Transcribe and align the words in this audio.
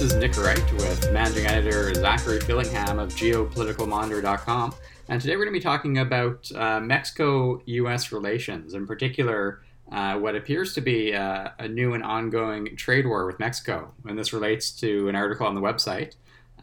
this 0.00 0.14
is 0.14 0.18
Nick 0.18 0.34
Wright 0.38 0.72
with 0.72 1.12
managing 1.12 1.44
editor 1.44 1.92
Zachary 1.92 2.38
Fillingham 2.38 2.98
of 2.98 3.10
geopoliticalmonitor.com. 3.10 4.74
And 5.10 5.20
today 5.20 5.36
we're 5.36 5.44
going 5.44 5.52
to 5.52 5.60
be 5.60 5.62
talking 5.62 5.98
about 5.98 6.50
uh, 6.52 6.80
Mexico 6.80 7.60
US 7.66 8.10
relations, 8.10 8.72
in 8.72 8.86
particular, 8.86 9.60
uh, 9.92 10.14
what 10.14 10.36
appears 10.36 10.72
to 10.72 10.80
be 10.80 11.14
uh, 11.14 11.50
a 11.58 11.68
new 11.68 11.92
and 11.92 12.02
ongoing 12.02 12.74
trade 12.76 13.06
war 13.06 13.26
with 13.26 13.38
Mexico. 13.38 13.92
And 14.06 14.18
this 14.18 14.32
relates 14.32 14.70
to 14.80 15.10
an 15.10 15.16
article 15.16 15.46
on 15.46 15.54
the 15.54 15.60
website 15.60 16.14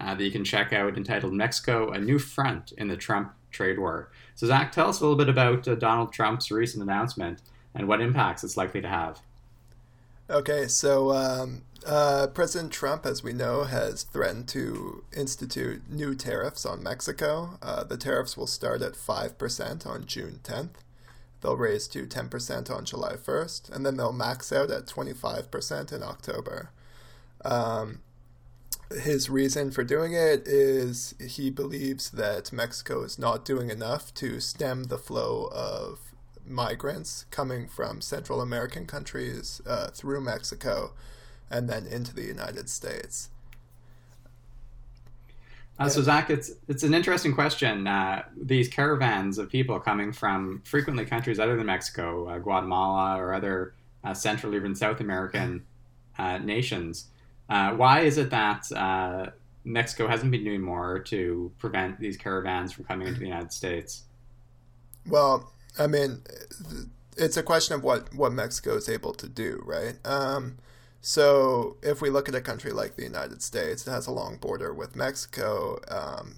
uh, 0.02 0.16
that 0.16 0.24
you 0.24 0.32
can 0.32 0.44
check 0.44 0.74
out 0.74 0.98
entitled 0.98 1.34
Mexico 1.34 1.92
A 1.92 2.00
New 2.00 2.18
Front 2.18 2.72
in 2.72 2.88
the 2.88 2.98
Trump 2.98 3.34
Trade 3.52 3.78
War. 3.78 4.10
So, 4.34 4.48
Zac, 4.48 4.72
tell 4.72 4.90
us 4.90 5.00
a 5.00 5.04
little 5.04 5.16
bit 5.16 5.30
about 5.30 5.68
uh, 5.68 5.76
Donald 5.76 6.12
Trump's 6.12 6.50
recent 6.50 6.82
announcement 6.82 7.44
and 7.76 7.88
what 7.88 8.02
impacts 8.02 8.44
it's 8.44 8.58
likely 8.58 8.82
to 8.82 8.90
have. 8.90 9.22
Okay, 10.30 10.68
so 10.68 11.14
um, 11.14 11.62
uh, 11.86 12.28
President 12.28 12.74
Trump, 12.74 13.06
as 13.06 13.24
we 13.24 13.32
know, 13.32 13.64
has 13.64 14.04
threatened 14.04 14.50
to 14.50 15.06
institute 15.16 15.90
new 15.90 16.16
tariffs 16.16 16.66
on 16.66 16.84
Mexico. 16.84 17.58
Uh, 17.62 17.86
the 17.86 17.96
tariffs 17.96 18.36
will 18.36 18.48
start 18.48 18.82
at 18.82 18.94
5% 18.94 19.88
on 19.88 20.06
June 20.06 20.42
10th. 20.44 20.82
They'll 21.40 21.56
raise 21.56 21.88
to 21.90 22.06
10% 22.06 22.70
on 22.70 22.84
July 22.84 23.14
1st, 23.14 23.74
and 23.74 23.86
then 23.86 23.96
they'll 23.96 24.12
max 24.12 24.52
out 24.52 24.70
at 24.70 24.86
25% 24.86 25.94
in 25.94 26.04
October. 26.04 26.72
Um, 27.46 28.02
his 28.92 29.30
reason 29.30 29.72
for 29.72 29.86
doing 29.86 30.12
it 30.12 30.46
is 30.46 31.16
he 31.26 31.50
believes 31.50 32.10
that 32.12 32.52
Mexico 32.52 33.04
is 33.04 33.18
not 33.18 33.46
doing 33.46 33.70
enough 33.70 34.14
to 34.16 34.42
stem 34.42 34.86
the 34.86 34.98
flow 34.98 35.50
of 35.54 36.07
migrants 36.48 37.26
coming 37.32 37.68
from 37.68 38.02
Central 38.02 38.42
American 38.42 38.86
countries 38.86 39.62
uh, 39.68 39.88
through 39.88 40.22
Mexico 40.22 40.94
and 41.50 41.70
then 41.70 41.86
into 41.86 42.14
the 42.14 42.24
United 42.24 42.70
States. 42.70 43.30
Uh, 45.80 45.88
so 45.88 46.02
Zac, 46.02 46.30
it's 46.30 46.52
it's 46.68 46.84
an 46.84 46.94
interesting 46.94 47.34
question. 47.34 47.86
Uh, 47.86 48.24
these 48.36 48.68
caravans 48.68 49.38
of 49.38 49.50
people 49.50 49.80
coming 49.80 50.12
from 50.12 50.62
frequently 50.66 51.06
countries 51.06 51.40
other 51.40 51.56
than 51.56 51.68
Mexico, 51.68 52.28
uh, 52.28 52.40
Guatemala, 52.40 53.22
or 53.22 53.34
other 53.34 53.76
uh, 54.04 54.14
Central 54.14 54.56
even 54.56 54.74
South 54.74 55.02
American 55.02 55.64
uh, 56.18 56.40
nations. 56.40 57.08
Uh, 57.48 57.74
why 57.74 58.02
is 58.02 58.18
it 58.18 58.32
that 58.32 59.34
Mexico 59.64 60.08
hasn't 60.08 60.32
been 60.32 60.44
doing 60.44 60.62
more 60.62 60.98
to 61.00 61.52
prevent 61.60 62.00
these 62.00 62.18
caravans 62.18 62.72
from 62.72 62.86
coming 62.86 63.08
into 63.08 63.20
the 63.20 63.26
United 63.26 63.52
States? 63.52 64.04
Well, 65.06 65.52
I 65.80 65.88
mean, 65.88 66.22
it's 67.18 67.38
a 67.38 67.44
question 67.44 67.76
of 67.76 67.84
what, 67.84 68.14
what 68.14 68.34
Mexico 68.34 68.76
is 68.76 68.90
able 68.90 69.14
to 69.14 69.28
do, 69.28 69.62
right? 69.66 69.96
Um, 70.06 70.58
so 71.02 71.78
if 71.82 72.02
we 72.02 72.10
look 72.10 72.28
at 72.28 72.36
a 72.36 72.42
country 72.42 72.72
like 72.72 72.96
the 72.96 73.04
United 73.04 73.42
States, 73.42 73.88
it 73.88 73.92
has 73.92 74.08
a 74.08 74.12
long 74.12 74.38
border 74.38 74.74
with 74.74 74.96
Mexico. 74.96 75.80
Um, 75.90 76.36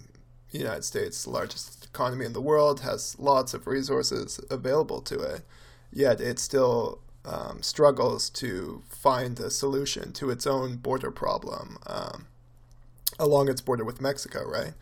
the 0.51 0.59
United 0.59 0.83
States, 0.83 1.27
largest 1.27 1.85
economy 1.85 2.25
in 2.25 2.33
the 2.33 2.41
world, 2.41 2.81
has 2.81 3.17
lots 3.19 3.53
of 3.53 3.67
resources 3.67 4.39
available 4.49 5.01
to 5.01 5.19
it, 5.19 5.43
yet 5.91 6.19
it 6.19 6.39
still 6.39 6.99
um, 7.25 7.61
struggles 7.61 8.29
to 8.31 8.81
find 8.89 9.39
a 9.39 9.51
solution 9.51 10.11
to 10.13 10.29
its 10.29 10.47
own 10.47 10.77
border 10.77 11.11
problem 11.11 11.77
um, 11.85 12.25
along 13.19 13.49
its 13.49 13.61
border 13.61 13.83
with 13.83 14.01
Mexico, 14.01 14.43
right? 14.43 14.73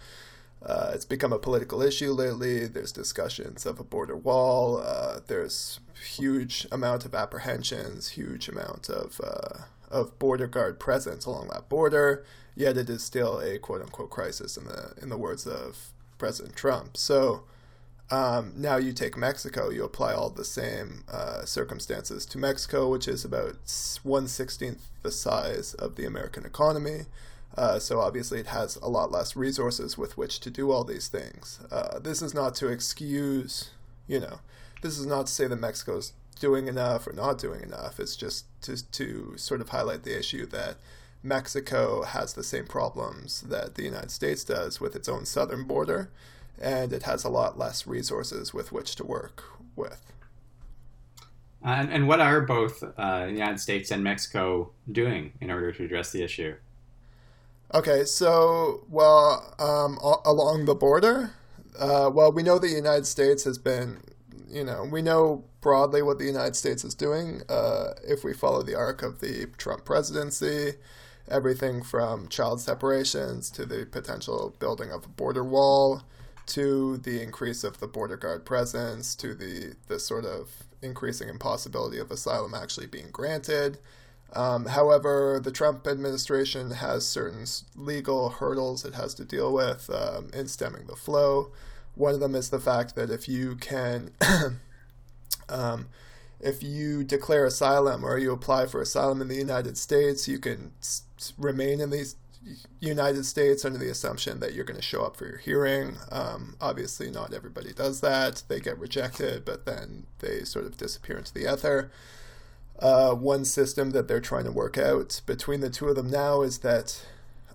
Uh, 0.66 0.92
it's 0.94 1.06
become 1.06 1.32
a 1.32 1.40
political 1.40 1.82
issue 1.82 2.12
lately. 2.12 2.68
There's 2.68 2.92
discussions 2.92 3.66
of 3.66 3.80
a 3.80 3.84
border 3.84 4.18
wall. 4.18 4.78
Uh, 4.78 5.20
there's 5.28 5.80
huge 6.16 6.68
amount 6.72 7.06
of 7.06 7.14
apprehensions, 7.14 8.10
huge 8.10 8.50
amount 8.50 8.90
of 8.90 9.22
uh, 9.24 9.64
of 9.90 10.18
border 10.20 10.48
guard 10.48 10.80
presence 10.80 11.26
along 11.26 11.48
that 11.48 11.70
border. 11.70 12.26
Yet 12.56 12.76
it 12.76 12.90
is 12.90 13.04
still 13.04 13.40
a 13.40 13.60
quote 13.60 13.82
unquote 13.82 14.10
crisis 14.10 14.58
in 14.58 14.66
the 14.66 14.94
in 15.02 15.10
the 15.10 15.18
words 15.18 15.46
of 15.46 15.90
President 16.18 16.56
Trump. 16.56 16.98
So 16.98 17.44
um, 18.10 18.54
now 18.56 18.78
you 18.78 18.94
take 18.94 19.16
Mexico, 19.16 19.70
you 19.70 19.84
apply 19.84 20.14
all 20.14 20.30
the 20.30 20.44
same 20.44 21.04
uh, 21.12 21.46
circumstances 21.46 22.26
to 22.26 22.38
Mexico, 22.38 22.90
which 22.90 23.08
is 23.08 23.24
about 23.24 23.56
one 24.04 24.28
sixteenth 24.28 24.88
the 25.04 25.12
size 25.12 25.76
of 25.76 25.96
the 25.96 26.06
American 26.06 26.46
economy. 26.46 27.06
Uh, 27.58 27.80
so 27.80 28.00
obviously, 28.00 28.40
it 28.40 28.48
has 28.48 28.76
a 28.78 28.88
lot 28.88 29.12
less 29.12 29.36
resources 29.36 29.98
with 29.98 30.18
which 30.18 30.40
to 30.40 30.52
do 30.52 30.72
all 30.72 30.84
these 30.84 31.08
things. 31.08 31.60
Uh, 31.72 31.98
this 32.00 32.22
is 32.22 32.34
not 32.34 32.54
to 32.56 32.68
excuse, 32.68 33.72
you 34.08 34.20
know, 34.20 34.40
this 34.84 35.00
is 35.00 35.08
not 35.08 35.26
to 35.26 35.34
say 35.34 35.48
that 35.48 35.60
Mexico's 35.60 36.14
doing 36.40 36.68
enough 36.68 37.08
or 37.08 37.14
not 37.14 37.40
doing 37.40 37.62
enough. 37.62 38.00
It's 38.00 38.16
just 38.16 38.46
to 38.62 38.90
to 38.92 39.34
sort 39.38 39.62
of 39.62 39.70
highlight 39.70 40.04
the 40.04 40.18
issue 40.18 40.46
that 40.48 40.76
Mexico 41.24 42.04
has 42.04 42.34
the 42.34 42.44
same 42.44 42.66
problems 42.66 43.42
that 43.42 43.74
the 43.74 43.84
United 43.84 44.12
States 44.12 44.44
does 44.44 44.80
with 44.80 44.96
its 44.96 45.10
own 45.10 45.26
southern 45.26 45.64
border, 45.64 46.12
and 46.62 46.94
it 46.94 47.04
has 47.04 47.24
a 47.24 47.30
lot 47.30 47.58
less 47.58 47.88
resources 47.88 48.54
with 48.54 48.72
which 48.72 48.96
to 48.98 49.04
work 49.04 49.44
with. 49.76 50.14
And, 51.64 51.92
and 51.92 52.08
what 52.08 52.22
are 52.22 52.42
both 52.42 52.84
uh, 52.84 53.26
the 53.26 53.32
United 53.32 53.60
States 53.60 53.90
and 53.90 54.04
Mexico 54.04 54.70
doing 54.92 55.34
in 55.42 55.50
order 55.50 55.72
to 55.72 55.84
address 55.84 56.12
the 56.12 56.22
issue? 56.22 56.56
Okay, 57.74 58.06
so 58.06 58.86
well, 58.90 59.54
um, 59.60 59.98
along 60.26 60.66
the 60.66 60.76
border, 60.76 61.32
uh, 61.78 62.10
well, 62.14 62.32
we 62.32 62.42
know 62.42 62.60
the 62.60 62.70
United 62.70 63.06
States 63.06 63.44
has 63.44 63.58
been, 63.58 63.98
you 64.48 64.64
know, 64.64 64.86
we 64.90 65.02
know 65.02 65.44
broadly 65.60 66.02
what 66.02 66.18
the 66.18 66.26
United 66.26 66.56
States 66.56 66.86
is 66.86 66.96
doing. 66.96 67.42
Uh, 67.50 67.94
if 68.08 68.24
we 68.24 68.34
follow 68.34 68.64
the 68.64 68.76
arc 68.76 69.04
of 69.04 69.20
the 69.20 69.48
Trump 69.58 69.84
presidency, 69.84 70.76
everything 71.28 71.84
from 71.84 72.30
child 72.30 72.62
separations 72.62 73.50
to 73.52 73.66
the 73.66 73.86
potential 73.86 74.56
building 74.60 74.90
of 74.90 75.04
a 75.06 75.10
border 75.10 75.44
wall, 75.44 76.04
to 76.46 76.98
the 77.00 77.22
increase 77.22 77.66
of 77.66 77.82
the 77.82 77.88
border 77.88 78.16
guard 78.16 78.46
presence, 78.46 79.14
to 79.16 79.36
the 79.36 79.76
the 79.88 80.00
sort 80.00 80.24
of 80.24 80.64
increasing 80.82 81.28
impossibility 81.28 81.98
of 81.98 82.12
asylum 82.12 82.54
actually 82.54 82.88
being 82.88 83.10
granted 83.12 83.78
um, 84.34 84.66
however, 84.66 85.40
the 85.42 85.52
Trump 85.52 85.88
administration 85.88 86.72
has 86.72 87.08
certain 87.08 87.46
legal 87.76 88.30
hurdles 88.30 88.86
it 88.86 88.94
has 88.96 89.14
to 89.16 89.26
deal 89.26 89.54
with 89.54 89.90
um, 89.90 90.30
in 90.34 90.48
stemming 90.48 90.88
the 90.88 90.96
flow. 90.96 91.52
One 91.96 92.14
of 92.14 92.20
them 92.20 92.36
is 92.36 92.50
the 92.50 92.60
fact 92.60 92.96
that 92.96 93.10
if 93.10 93.28
you 93.28 93.56
can, 93.56 94.12
um, 95.50 95.88
if 96.40 96.62
you 96.62 97.04
declare 97.04 97.46
asylum 97.46 98.06
or 98.06 98.18
you 98.18 98.32
apply 98.32 98.68
for 98.68 98.82
asylum 98.82 99.22
in 99.22 99.28
the 99.28 99.36
United 99.36 99.78
States, 99.78 100.28
you 100.28 100.38
can 100.40 100.72
s- 100.82 101.04
remain 101.38 101.80
in 101.80 101.90
the 101.90 102.14
United 102.80 103.26
States 103.26 103.66
under 103.66 103.80
the 103.80 103.90
assumption 103.90 104.40
that 104.40 104.54
you're 104.54 104.66
going 104.66 104.80
to 104.80 104.86
show 104.86 105.04
up 105.04 105.18
for 105.18 105.26
your 105.26 105.38
hearing. 105.38 105.98
Um, 106.12 106.56
obviously, 106.62 107.10
not 107.10 107.34
everybody 107.34 107.74
does 107.74 108.02
that. 108.02 108.44
They 108.48 108.60
get 108.60 108.78
rejected, 108.78 109.44
but 109.46 109.66
then 109.66 110.06
they 110.20 110.44
sort 110.44 110.66
of 110.66 110.78
disappear 110.78 111.18
into 111.18 111.34
the 111.34 111.52
ether. 111.52 111.92
Uh, 112.80 113.14
one 113.14 113.44
system 113.44 113.90
that 113.92 114.08
they're 114.08 114.22
trying 114.22 114.46
to 114.46 114.52
work 114.52 114.78
out 114.78 115.22
between 115.26 115.62
the 115.62 115.70
two 115.70 115.88
of 115.88 115.96
them 115.96 116.10
now 116.10 116.42
is 116.42 116.60
that 116.60 117.06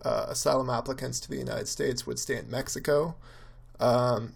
uh, 0.05 0.27
asylum 0.29 0.69
applicants 0.69 1.21
to 1.21 1.29
the 1.31 1.37
United 1.37 1.69
States 1.69 2.07
would 2.07 2.19
stay 2.19 2.37
in 2.37 2.51
Mexico. 2.51 3.15
Um, 3.79 4.35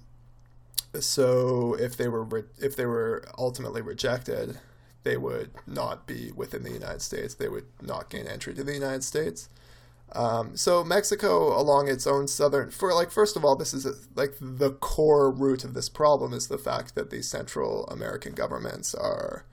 so 1.01 1.75
if 1.75 1.97
they 1.97 2.09
were 2.09 2.23
re- 2.23 2.45
if 2.59 2.77
they 2.77 2.87
were 2.87 3.25
ultimately 3.37 3.83
rejected, 3.83 4.59
they 5.03 5.17
would 5.17 5.51
not 5.67 6.07
be 6.07 6.33
within 6.35 6.63
the 6.63 6.73
United 6.73 7.03
States. 7.03 7.35
They 7.35 7.49
would 7.49 7.67
not 7.83 8.09
gain 8.09 8.27
entry 8.27 8.55
to 8.55 8.65
the 8.65 8.75
United 8.75 9.05
States. 9.05 9.49
Um, 10.13 10.57
so 10.57 10.85
Mexico, 10.85 11.61
along 11.61 11.89
its 11.89 12.07
own 12.07 12.29
southern, 12.29 12.71
for 12.71 12.95
like 12.95 13.11
first 13.11 13.37
of 13.37 13.45
all, 13.45 13.57
this 13.57 13.75
is 13.75 13.85
a, 13.85 13.95
like 14.15 14.35
the 14.41 14.71
core 14.71 15.31
root 15.31 15.65
of 15.65 15.75
this 15.75 15.89
problem 15.89 16.33
is 16.33 16.47
the 16.47 16.59
fact 16.59 16.95
that 16.95 17.11
the 17.11 17.23
Central 17.23 17.87
American 17.87 18.33
governments 18.33 18.95
are 18.95 19.45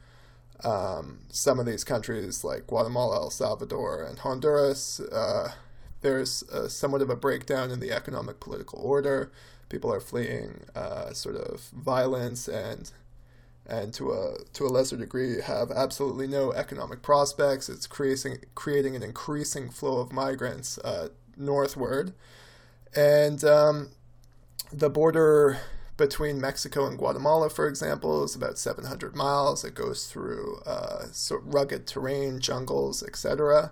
um, 0.63 1.19
some 1.29 1.59
of 1.59 1.65
these 1.65 1.83
countries 1.83 2.43
like 2.43 2.67
Guatemala, 2.67 3.17
El 3.17 3.29
Salvador, 3.29 4.03
and 4.03 4.19
Honduras, 4.19 4.99
uh, 4.99 5.51
there's 6.01 6.43
a, 6.43 6.69
somewhat 6.69 7.01
of 7.01 7.09
a 7.09 7.15
breakdown 7.15 7.71
in 7.71 7.79
the 7.79 7.91
economic 7.91 8.39
political 8.39 8.79
order. 8.79 9.31
People 9.69 9.91
are 9.91 9.99
fleeing 9.99 10.61
uh, 10.75 11.13
sort 11.13 11.35
of 11.35 11.69
violence 11.69 12.47
and 12.47 12.91
and 13.65 13.93
to 13.93 14.11
a 14.11 14.35
to 14.53 14.65
a 14.65 14.67
lesser 14.67 14.97
degree 14.97 15.39
have 15.41 15.71
absolutely 15.71 16.27
no 16.27 16.51
economic 16.51 17.01
prospects. 17.01 17.69
It's 17.69 17.87
creating 17.87 18.39
creating 18.55 18.95
an 18.95 19.03
increasing 19.03 19.69
flow 19.69 19.99
of 19.99 20.11
migrants 20.11 20.77
uh, 20.79 21.09
northward, 21.37 22.13
and 22.95 23.43
um, 23.43 23.91
the 24.71 24.89
border 24.89 25.59
between 25.97 26.41
Mexico 26.41 26.87
and 26.87 26.97
Guatemala, 26.97 27.49
for 27.49 27.67
example, 27.67 28.23
is 28.23 28.35
about 28.35 28.57
700 28.57 29.15
miles. 29.15 29.63
It 29.63 29.75
goes 29.75 30.07
through 30.07 30.61
uh, 30.65 31.05
rugged 31.43 31.85
terrain, 31.87 32.39
jungles, 32.39 33.03
etc. 33.03 33.71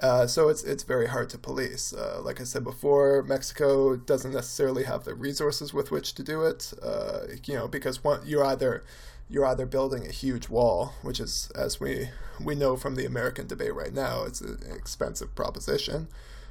Uh, 0.00 0.26
so 0.28 0.48
it's 0.48 0.62
it's 0.62 0.84
very 0.84 1.08
hard 1.08 1.28
to 1.30 1.38
police. 1.38 1.92
Uh, 1.92 2.20
like 2.22 2.40
I 2.40 2.44
said 2.44 2.62
before, 2.62 3.22
Mexico 3.24 3.96
doesn't 3.96 4.32
necessarily 4.32 4.84
have 4.84 5.04
the 5.04 5.14
resources 5.14 5.74
with 5.74 5.90
which 5.90 6.14
to 6.14 6.22
do 6.22 6.42
it. 6.44 6.72
Uh, 6.80 7.20
you 7.44 7.54
know, 7.54 7.66
because 7.66 8.04
one, 8.04 8.20
you're 8.24 8.44
either 8.44 8.84
you're 9.28 9.44
either 9.44 9.66
building 9.66 10.06
a 10.06 10.12
huge 10.12 10.48
wall, 10.48 10.94
which 11.02 11.18
is, 11.20 11.50
as 11.54 11.80
we 11.80 12.10
we 12.40 12.54
know 12.54 12.76
from 12.76 12.94
the 12.94 13.04
American 13.06 13.46
debate 13.48 13.74
right 13.74 13.92
now, 13.92 14.22
it's 14.24 14.40
an 14.40 14.58
expensive 14.72 15.34
proposition, 15.34 16.08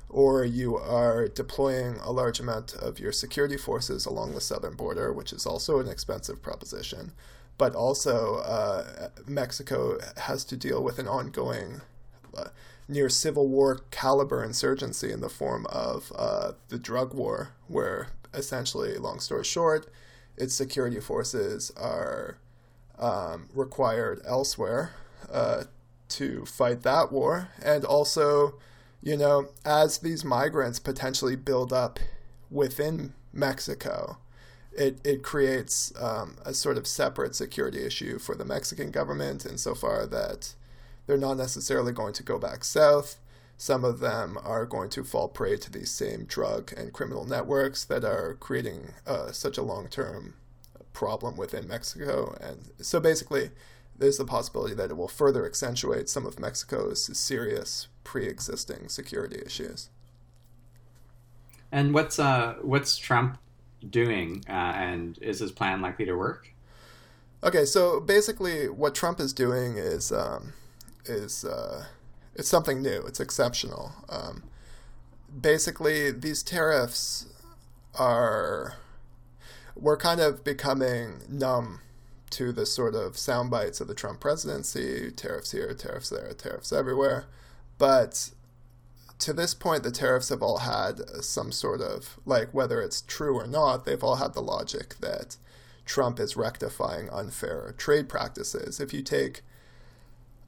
or 0.10 0.46
you 0.46 0.78
are 0.78 1.28
deploying 1.28 1.98
a 2.04 2.12
large 2.12 2.40
amount 2.40 2.74
of 2.76 3.00
your 3.00 3.12
security 3.12 3.58
forces 3.58 4.06
along 4.06 4.34
the 4.34 4.42
southern 4.42 4.76
border, 4.76 5.12
which 5.12 5.34
is 5.34 5.46
also 5.46 5.80
an 5.80 5.88
expensive 5.88 6.42
proposition. 6.42 7.12
But 7.58 7.76
also, 7.76 8.38
uh, 8.38 9.10
Mexico 9.26 9.98
has 10.18 10.46
to 10.46 10.56
deal 10.56 10.84
with 10.84 11.00
an 11.00 11.08
ongoing, 11.08 11.82
uh, 12.38 12.50
near 12.88 13.10
civil 13.10 13.48
war 13.48 13.82
caliber 13.92 14.44
insurgency 14.44 15.12
in 15.12 15.22
the 15.22 15.30
form 15.30 15.66
of 15.68 16.14
uh, 16.16 16.52
the 16.70 16.78
drug 16.78 17.14
war, 17.14 17.54
where 17.68 18.10
essentially, 18.34 18.96
long 18.98 19.20
story 19.20 19.44
short, 19.44 19.92
its 20.38 20.54
security 20.54 21.00
forces 21.00 21.72
are 21.76 22.38
um, 23.00 23.50
required 23.54 24.22
elsewhere 24.26 24.94
uh, 25.32 25.64
to 26.10 26.46
fight 26.46 26.84
that 26.84 27.12
war. 27.12 27.50
And 27.64 27.84
also, 27.84 28.60
you 29.02 29.18
know, 29.18 29.50
as 29.66 30.00
these 30.00 30.26
migrants 30.26 30.80
potentially 30.80 31.36
build 31.36 31.72
up 31.72 32.00
within 32.50 33.14
Mexico, 33.32 34.18
it, 34.72 35.00
it 35.04 35.24
creates 35.24 35.92
um, 36.00 36.38
a 36.46 36.54
sort 36.54 36.78
of 36.78 36.88
separate 36.88 37.36
security 37.36 37.86
issue 37.86 38.20
for 38.20 38.36
the 38.36 38.46
Mexican 38.46 38.92
government 38.92 39.46
insofar 39.46 40.06
that 40.08 40.54
they're 41.06 41.18
not 41.18 41.38
necessarily 41.38 41.92
going 41.92 42.14
to 42.14 42.24
go 42.24 42.38
back 42.38 42.64
south. 42.64 43.18
Some 43.58 43.84
of 43.84 44.00
them 44.00 44.38
are 44.44 44.66
going 44.66 44.90
to 44.92 45.04
fall 45.04 45.28
prey 45.30 45.58
to 45.58 45.72
these 45.72 45.90
same 45.90 46.26
drug 46.26 46.72
and 46.78 46.94
criminal 46.94 47.26
networks 47.26 47.84
that 47.86 48.04
are 48.04 48.36
creating 48.36 48.94
uh, 49.08 49.32
such 49.32 49.58
a 49.58 49.64
long 49.64 49.88
term 49.88 50.36
problem 50.94 51.38
within 51.38 51.68
Mexico. 51.68 52.38
And 52.40 52.72
so 52.82 53.00
basically, 53.00 53.50
there's 53.98 54.18
the 54.18 54.26
possibility 54.26 54.76
that 54.76 54.92
it 54.92 54.98
will 54.98 55.08
further 55.08 55.46
accentuate 55.46 56.08
some 56.08 56.26
of 56.26 56.40
Mexico's 56.40 57.18
serious 57.18 57.88
pre-existing 58.08 58.88
security 58.88 59.42
issues. 59.46 59.90
And 61.74 61.94
what's 61.94 62.18
uh, 62.20 62.56
what's 62.62 62.98
Trump 62.98 63.38
doing, 63.88 64.46
uh, 64.48 64.74
and 64.88 65.20
is 65.22 65.40
his 65.40 65.52
plan 65.52 65.82
likely 65.82 66.06
to 66.06 66.16
work? 66.16 66.54
Okay, 67.44 67.66
so 67.66 68.00
basically, 68.00 68.70
what 68.70 68.96
Trump 68.96 69.20
is 69.20 69.34
doing 69.34 69.78
is 69.78 70.14
um, 70.14 70.54
is 71.06 71.44
uh, 71.44 71.88
it's 72.34 72.48
something 72.48 72.82
new. 72.82 73.04
It's 73.06 73.20
exceptional. 73.20 73.92
Um, 74.08 74.44
basically, 75.42 76.12
these 76.12 76.42
tariffs 76.42 77.26
are 78.00 78.76
we're 79.76 79.98
kind 79.98 80.22
of 80.22 80.46
becoming 80.46 81.24
numb 81.30 81.82
to 82.30 82.54
the 82.54 82.66
sort 82.66 82.96
of 82.96 83.18
sound 83.18 83.52
bites 83.52 83.82
of 83.82 83.90
the 83.90 83.94
Trump 83.94 84.22
presidency 84.22 85.12
tariffs 85.12 85.52
here, 85.52 85.74
tariffs 85.74 86.10
there, 86.10 86.32
tariffs 86.34 86.72
everywhere. 86.72 87.26
But 87.78 88.32
to 89.20 89.34
this 89.34 89.54
point, 89.54 89.84
the 89.84 89.92
tariffs 89.92 90.30
have 90.30 90.42
all 90.42 90.60
had 90.60 91.02
some 91.22 91.52
sort 91.52 91.82
of, 91.82 92.20
like, 92.26 92.54
whether 92.54 92.82
it's 92.82 93.02
true 93.02 93.36
or 93.36 93.48
not, 93.48 93.86
they've 93.86 94.04
all 94.04 94.18
had 94.18 94.34
the 94.34 94.42
logic 94.42 94.96
that 95.00 95.38
Trump 95.86 96.20
is 96.20 96.36
rectifying 96.36 97.10
unfair 97.10 97.74
trade 97.78 98.10
practices. 98.10 98.80
If 98.80 98.94
you 98.94 99.02
take, 99.02 99.42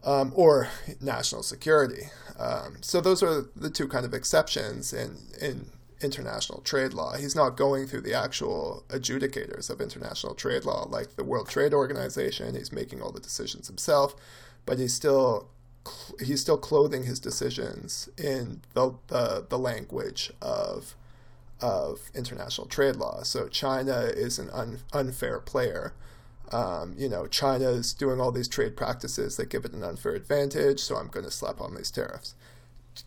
um, 0.03 0.31
or 0.35 0.69
national 1.01 1.43
security. 1.43 2.09
Um, 2.37 2.77
so 2.81 3.01
those 3.01 3.21
are 3.21 3.45
the 3.55 3.69
two 3.69 3.87
kind 3.87 4.05
of 4.05 4.13
exceptions 4.13 4.93
in, 4.93 5.17
in 5.41 5.67
international 6.01 6.61
trade 6.61 6.93
law. 6.93 7.17
He's 7.17 7.35
not 7.35 7.57
going 7.57 7.87
through 7.87 8.01
the 8.01 8.13
actual 8.13 8.85
adjudicators 8.89 9.69
of 9.69 9.81
international 9.81 10.35
trade 10.35 10.63
law 10.63 10.87
like 10.89 11.15
the 11.15 11.23
World 11.23 11.49
Trade 11.49 11.73
Organization. 11.73 12.55
He's 12.55 12.71
making 12.71 13.01
all 13.01 13.11
the 13.11 13.19
decisions 13.19 13.67
himself, 13.67 14.15
but 14.65 14.79
he's 14.79 14.93
still 14.93 15.49
he's 16.23 16.41
still 16.41 16.57
clothing 16.57 17.03
his 17.03 17.19
decisions 17.19 18.09
in 18.17 18.61
the 18.73 18.95
the, 19.07 19.45
the 19.49 19.59
language 19.59 20.31
of 20.41 20.95
of 21.61 22.09
international 22.15 22.67
trade 22.67 22.95
law. 22.95 23.21
So 23.23 23.47
China 23.47 24.09
is 24.13 24.39
an 24.39 24.49
un, 24.51 24.79
unfair 24.93 25.39
player. 25.39 25.93
Um, 26.51 26.95
you 26.97 27.09
know, 27.09 27.27
China 27.27 27.69
is 27.69 27.93
doing 27.93 28.19
all 28.19 28.31
these 28.31 28.47
trade 28.47 28.75
practices 28.75 29.37
that 29.37 29.49
give 29.49 29.65
it 29.65 29.73
an 29.73 29.83
unfair 29.83 30.13
advantage, 30.15 30.79
so 30.79 30.95
I'm 30.95 31.07
going 31.09 31.25
to 31.25 31.31
slap 31.31 31.61
on 31.61 31.75
these 31.75 31.91
tariffs. 31.91 32.33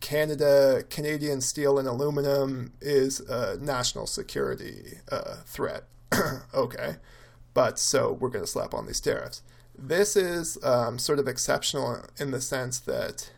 Canada, 0.00 0.84
Canadian 0.90 1.40
steel 1.40 1.78
and 1.78 1.88
aluminum 1.88 2.72
is 2.80 3.20
a 3.20 3.58
national 3.60 4.06
security 4.06 4.98
uh, 5.10 5.36
threat. 5.44 5.84
okay, 6.54 6.96
but 7.52 7.78
so 7.78 8.12
we're 8.12 8.28
going 8.28 8.44
to 8.44 8.50
slap 8.50 8.74
on 8.74 8.86
these 8.86 9.00
tariffs. 9.00 9.42
This 9.84 10.14
is 10.14 10.62
um, 10.62 10.96
sort 10.96 11.18
of 11.18 11.26
exceptional 11.26 12.04
in 12.16 12.30
the 12.30 12.40
sense 12.40 12.78
that 12.78 13.32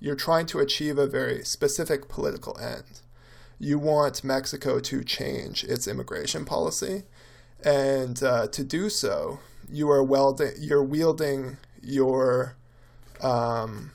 you're 0.00 0.16
trying 0.16 0.46
to 0.46 0.58
achieve 0.58 0.98
a 0.98 1.06
very 1.06 1.44
specific 1.44 2.08
political 2.08 2.58
end. 2.58 3.02
You 3.60 3.78
want 3.78 4.24
Mexico 4.24 4.80
to 4.80 5.04
change 5.04 5.62
its 5.62 5.86
immigration 5.86 6.44
policy, 6.44 7.04
and 7.64 8.20
uh, 8.20 8.48
to 8.48 8.64
do 8.64 8.90
so, 8.90 9.38
you 9.70 9.88
are 9.92 10.02
welding, 10.02 10.54
you're 10.58 10.82
wielding 10.82 11.58
your 11.80 12.56
um, 13.20 13.92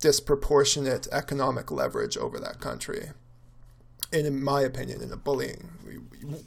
disproportionate 0.00 1.08
economic 1.10 1.70
leverage 1.70 2.18
over 2.18 2.38
that 2.38 2.60
country. 2.60 3.12
And 4.12 4.26
in 4.26 4.44
my 4.44 4.60
opinion, 4.60 5.00
in 5.00 5.10
a 5.10 5.16
bullying, 5.16 5.70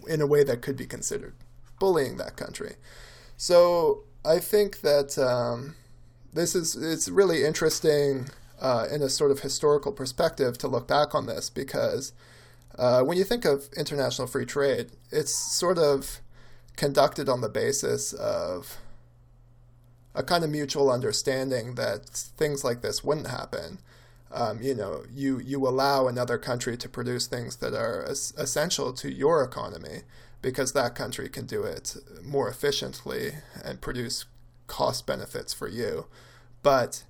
in 0.08 0.22
a 0.22 0.28
way 0.28 0.44
that 0.44 0.62
could 0.62 0.78
be 0.78 0.86
considered 0.86 1.34
bullying 1.80 2.18
that 2.18 2.36
country. 2.36 2.76
So 3.38 4.04
I 4.28 4.40
think 4.40 4.82
that 4.82 5.18
um, 5.18 5.76
this 6.34 6.54
is 6.54 6.76
it's 6.76 7.08
really 7.08 7.46
interesting 7.46 8.28
uh, 8.60 8.86
in 8.92 9.02
a 9.02 9.10
sort 9.10 9.32
of 9.32 9.40
historical 9.40 9.94
perspective 9.94 10.58
to 10.58 10.68
look 10.68 10.86
back 10.86 11.16
on 11.16 11.28
this 11.28 11.50
because 11.50 12.12
uh, 12.78 13.04
when 13.04 13.18
you 13.18 13.24
think 13.24 13.46
of 13.46 13.70
international 13.78 14.28
free 14.28 14.46
trade, 14.46 14.92
it's 15.12 15.34
sort 15.34 15.78
of 15.78 16.20
conducted 16.76 17.30
on 17.30 17.40
the 17.40 17.48
basis 17.48 18.12
of 18.12 18.78
a 20.14 20.24
kind 20.24 20.44
of 20.44 20.50
mutual 20.50 20.92
understanding 20.92 21.76
that 21.76 22.06
things 22.10 22.66
like 22.66 22.82
this 22.82 23.04
wouldn't 23.04 23.28
happen. 23.28 23.80
Um, 24.30 24.62
you 24.62 24.76
know, 24.76 25.06
you 25.10 25.40
you 25.40 25.66
allow 25.66 26.08
another 26.08 26.38
country 26.38 26.76
to 26.76 26.90
produce 26.90 27.28
things 27.28 27.56
that 27.58 27.74
are 27.74 28.04
essential 28.04 28.92
to 28.92 29.10
your 29.10 29.42
economy 29.42 30.02
because 30.42 30.74
that 30.74 30.96
country 30.96 31.30
can 31.30 31.46
do 31.46 31.64
it 31.64 31.96
more 32.24 32.50
efficiently 32.50 33.32
and 33.64 33.82
produce 33.82 34.26
cost 34.68 35.06
benefits 35.06 35.54
for 35.54 35.68
you. 35.68 36.06
But 36.62 37.04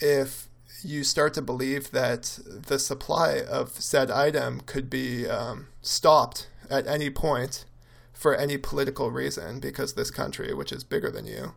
if 0.00 0.48
you 0.82 1.02
start 1.02 1.34
to 1.34 1.42
believe 1.42 1.90
that 1.90 2.38
the 2.46 2.78
supply 2.78 3.40
of 3.40 3.70
said 3.70 4.10
item 4.10 4.60
could 4.60 4.88
be 4.88 5.28
um, 5.28 5.68
stopped 5.82 6.48
at 6.70 6.86
any 6.86 7.10
point 7.10 7.64
for 8.12 8.34
any 8.34 8.58
political 8.58 9.10
reason 9.10 9.60
because 9.60 9.94
this 9.94 10.10
country, 10.10 10.52
which 10.54 10.72
is 10.72 10.84
bigger 10.84 11.10
than 11.10 11.26
you, 11.26 11.54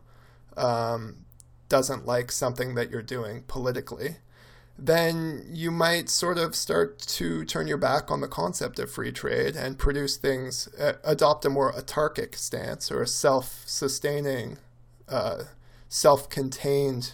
um, 0.56 1.24
doesn't 1.68 2.06
like 2.06 2.30
something 2.32 2.74
that 2.74 2.90
you're 2.90 3.02
doing 3.02 3.42
politically, 3.46 4.16
then 4.84 5.44
you 5.48 5.70
might 5.70 6.08
sort 6.08 6.38
of 6.38 6.56
start 6.56 6.98
to 6.98 7.44
turn 7.44 7.68
your 7.68 7.76
back 7.76 8.10
on 8.10 8.20
the 8.20 8.26
concept 8.26 8.80
of 8.80 8.90
free 8.90 9.12
trade 9.12 9.54
and 9.54 9.78
produce 9.78 10.16
things, 10.16 10.68
uh, 10.76 10.94
adopt 11.04 11.44
a 11.44 11.50
more 11.50 11.72
autarkic 11.72 12.34
stance 12.34 12.90
or 12.90 13.00
a 13.00 13.06
self 13.06 13.62
sustaining, 13.64 14.58
uh, 15.08 15.44
self 15.88 16.28
contained 16.28 17.12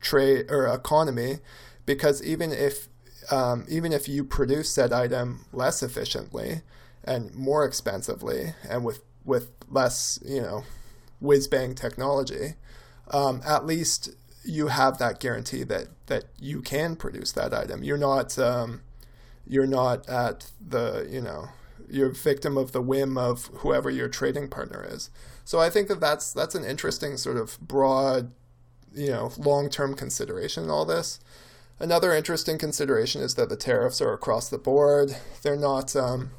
trade 0.00 0.46
or 0.48 0.66
economy. 0.66 1.40
Because 1.84 2.22
even 2.22 2.50
if 2.50 2.88
um, 3.30 3.66
even 3.68 3.92
if 3.92 4.08
you 4.08 4.24
produce 4.24 4.70
said 4.70 4.90
item 4.90 5.44
less 5.52 5.82
efficiently 5.82 6.62
and 7.04 7.34
more 7.34 7.66
expensively 7.66 8.54
and 8.66 8.86
with 8.86 9.02
with 9.22 9.50
less, 9.68 10.18
you 10.24 10.40
know, 10.40 10.64
whiz 11.20 11.46
bang 11.46 11.74
technology, 11.74 12.54
um, 13.10 13.42
at 13.44 13.66
least 13.66 14.10
you 14.44 14.68
have 14.68 14.98
that 14.98 15.20
guarantee 15.20 15.64
that 15.64 15.88
that 16.06 16.24
you 16.38 16.60
can 16.60 16.96
produce 16.96 17.32
that 17.32 17.54
item. 17.54 17.82
You're 17.82 17.96
not 17.98 18.38
um, 18.38 18.82
you're 19.46 19.66
not 19.66 20.08
at 20.08 20.50
the 20.60 21.06
you 21.10 21.20
know 21.20 21.48
you're 21.88 22.10
victim 22.10 22.56
of 22.56 22.72
the 22.72 22.82
whim 22.82 23.16
of 23.18 23.46
whoever 23.58 23.90
your 23.90 24.08
trading 24.08 24.48
partner 24.48 24.86
is. 24.88 25.10
So 25.44 25.60
I 25.60 25.70
think 25.70 25.88
that 25.88 26.00
that's 26.00 26.32
that's 26.32 26.54
an 26.54 26.64
interesting 26.64 27.16
sort 27.16 27.36
of 27.36 27.58
broad, 27.60 28.32
you 28.94 29.10
know, 29.10 29.32
long 29.36 29.68
term 29.68 29.94
consideration 29.94 30.64
in 30.64 30.70
all 30.70 30.84
this. 30.84 31.20
Another 31.78 32.12
interesting 32.12 32.56
consideration 32.56 33.20
is 33.20 33.34
that 33.34 33.48
the 33.48 33.56
tariffs 33.56 34.00
are 34.00 34.12
across 34.12 34.48
the 34.48 34.58
board. 34.58 35.16
They're 35.42 35.56
not 35.56 35.94
um, 35.96 36.30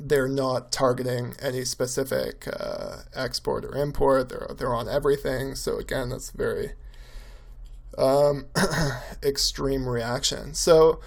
they're 0.00 0.28
not 0.28 0.72
targeting 0.72 1.34
any 1.40 1.64
specific 1.64 2.48
uh, 2.48 3.02
export 3.14 3.64
or 3.64 3.76
import. 3.76 4.28
They're 4.30 4.50
they're 4.56 4.74
on 4.74 4.88
everything. 4.88 5.54
So 5.54 5.78
again, 5.78 6.08
that's 6.08 6.30
very 6.30 6.72
um, 7.98 8.46
extreme 9.22 9.88
reaction. 9.88 10.54
So 10.54 11.00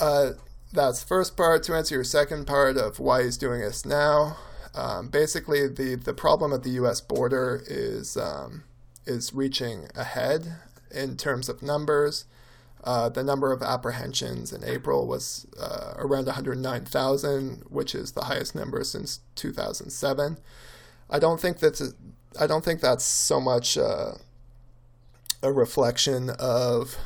uh, 0.00 0.30
that's 0.72 1.02
first 1.02 1.36
part. 1.36 1.62
To 1.64 1.74
answer 1.74 1.94
your 1.94 2.04
second 2.04 2.46
part 2.46 2.76
of 2.76 2.98
why 2.98 3.24
he's 3.24 3.36
doing 3.36 3.60
this 3.60 3.84
now, 3.84 4.36
Um, 4.74 5.08
basically, 5.08 5.68
the, 5.68 5.96
the 5.96 6.14
problem 6.14 6.52
at 6.52 6.62
the 6.62 6.70
U.S. 6.80 7.00
border 7.00 7.62
is 7.66 8.16
um, 8.16 8.64
is 9.06 9.34
reaching 9.34 9.88
ahead 9.94 10.56
in 10.90 11.16
terms 11.16 11.48
of 11.48 11.62
numbers. 11.62 12.24
Uh, 12.84 13.08
the 13.08 13.22
number 13.22 13.52
of 13.52 13.62
apprehensions 13.62 14.52
in 14.52 14.64
April 14.64 15.06
was 15.06 15.46
uh, 15.60 15.92
around 15.98 16.26
109,000, 16.26 17.64
which 17.68 17.94
is 17.94 18.12
the 18.12 18.24
highest 18.24 18.54
number 18.54 18.82
since 18.82 19.20
2007. 19.36 20.38
I 21.08 21.18
don't 21.18 21.40
think 21.40 21.58
that's 21.58 21.80
a, 21.80 21.92
I 22.40 22.46
don't 22.46 22.64
think 22.64 22.80
that's 22.80 23.04
so 23.04 23.40
much 23.40 23.76
uh, 23.78 24.12
a 25.42 25.52
reflection 25.52 26.30
of 26.30 26.96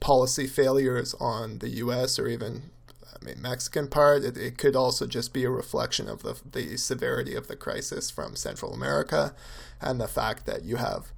policy 0.00 0.46
failures 0.46 1.14
on 1.14 1.58
the 1.58 1.70
U.S. 1.70 2.18
or 2.18 2.28
even 2.28 2.70
I 3.02 3.24
mean 3.24 3.40
Mexican 3.40 3.88
part. 3.88 4.22
It, 4.22 4.36
it 4.36 4.58
could 4.58 4.76
also 4.76 5.06
just 5.06 5.32
be 5.32 5.44
a 5.44 5.50
reflection 5.50 6.08
of 6.08 6.22
the 6.22 6.40
the 6.50 6.76
severity 6.76 7.34
of 7.34 7.48
the 7.48 7.56
crisis 7.56 8.10
from 8.10 8.36
Central 8.36 8.72
America, 8.72 9.34
and 9.80 10.00
the 10.00 10.08
fact 10.08 10.46
that 10.46 10.64
you 10.64 10.76
have 10.76 11.12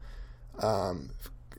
um, 0.61 1.11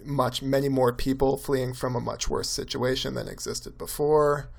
much 0.04 0.42
many 0.42 0.70
more 0.70 0.94
people 0.94 1.38
fleeing 1.38 1.74
from 1.74 1.96
a 1.96 2.00
much 2.00 2.30
worse 2.30 2.50
situation 2.50 3.14
than 3.16 3.28
existed 3.28 3.78
before. 3.78 4.50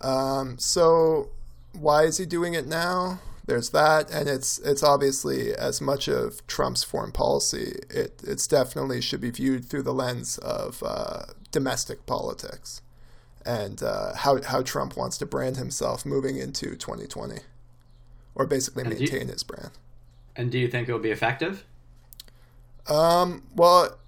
Um, 0.00 0.58
so 0.58 1.30
why 1.72 2.04
is 2.04 2.18
he 2.18 2.26
doing 2.26 2.54
it 2.54 2.66
now? 2.66 3.20
There's 3.44 3.70
that, 3.70 4.10
and 4.10 4.28
it's 4.28 4.58
it's 4.58 4.82
obviously 4.82 5.52
as 5.54 5.80
much 5.80 6.06
of 6.06 6.46
Trump's 6.46 6.84
foreign 6.84 7.12
policy. 7.12 7.80
It 7.90 8.22
it's 8.24 8.46
definitely 8.46 9.00
should 9.00 9.20
be 9.20 9.30
viewed 9.30 9.64
through 9.64 9.82
the 9.82 9.92
lens 9.92 10.38
of 10.38 10.82
uh, 10.84 11.24
domestic 11.50 12.06
politics 12.06 12.82
and 13.44 13.82
uh, 13.82 14.14
how 14.14 14.42
how 14.42 14.62
Trump 14.62 14.96
wants 14.96 15.18
to 15.18 15.26
brand 15.26 15.56
himself 15.56 16.06
moving 16.06 16.36
into 16.38 16.76
2020, 16.76 17.40
or 18.34 18.46
basically 18.46 18.84
and 18.84 18.90
maintain 18.90 19.22
you, 19.22 19.32
his 19.32 19.42
brand. 19.42 19.70
And 20.36 20.50
do 20.50 20.58
you 20.58 20.68
think 20.68 20.88
it 20.88 20.92
will 20.92 21.00
be 21.00 21.10
effective? 21.10 21.64
Um. 22.88 23.44
Well, 23.54 23.98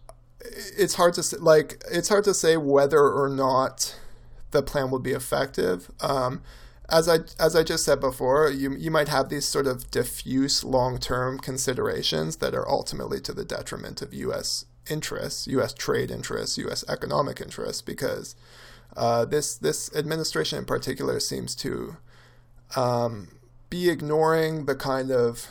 it's 0.40 0.94
hard 0.94 1.14
to 1.14 1.22
say, 1.22 1.36
like 1.38 1.82
it's 1.90 2.08
hard 2.08 2.24
to 2.24 2.34
say 2.34 2.56
whether 2.56 3.08
or 3.08 3.28
not 3.28 3.98
the 4.50 4.62
plan 4.62 4.90
will 4.90 5.00
be 5.00 5.12
effective. 5.12 5.90
Um, 6.00 6.42
as 6.88 7.08
I 7.08 7.20
as 7.38 7.56
I 7.56 7.62
just 7.62 7.84
said 7.84 8.00
before, 8.00 8.50
you 8.50 8.74
you 8.76 8.90
might 8.90 9.08
have 9.08 9.28
these 9.28 9.46
sort 9.46 9.66
of 9.66 9.90
diffuse 9.90 10.64
long 10.64 10.98
term 10.98 11.38
considerations 11.38 12.36
that 12.36 12.54
are 12.54 12.68
ultimately 12.68 13.20
to 13.20 13.32
the 13.32 13.44
detriment 13.44 14.02
of 14.02 14.12
U.S. 14.14 14.66
interests, 14.90 15.46
U.S. 15.46 15.72
trade 15.72 16.10
interests, 16.10 16.58
U.S. 16.58 16.84
economic 16.88 17.40
interests, 17.40 17.82
because 17.82 18.36
uh, 18.96 19.24
this 19.24 19.56
this 19.56 19.94
administration 19.94 20.58
in 20.58 20.64
particular 20.66 21.20
seems 21.20 21.54
to 21.56 21.96
um, 22.76 23.28
be 23.70 23.88
ignoring 23.88 24.66
the 24.66 24.74
kind 24.74 25.10
of 25.10 25.48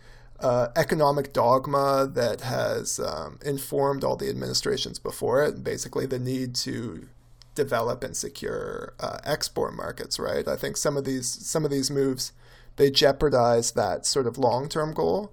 uh, 0.40 0.68
economic 0.76 1.32
dogma 1.32 2.06
that 2.12 2.42
has 2.42 3.00
um, 3.00 3.38
informed 3.44 4.04
all 4.04 4.16
the 4.16 4.28
administrations 4.28 4.98
before 4.98 5.42
it. 5.42 5.64
Basically, 5.64 6.04
the 6.04 6.18
need 6.18 6.54
to 6.56 7.08
develop 7.56 8.04
and 8.04 8.16
secure 8.16 8.94
uh, 9.00 9.18
export 9.24 9.74
markets. 9.74 10.20
Right. 10.20 10.46
I 10.46 10.54
think 10.54 10.76
some 10.76 10.96
of 10.96 11.04
these 11.04 11.28
some 11.28 11.64
of 11.64 11.72
these 11.72 11.90
moves 11.90 12.32
they 12.76 12.90
jeopardize 12.90 13.72
that 13.72 14.06
sort 14.06 14.26
of 14.26 14.38
long 14.38 14.68
term 14.68 14.94
goal. 14.94 15.32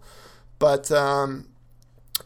But 0.60 0.92
um, 0.92 1.50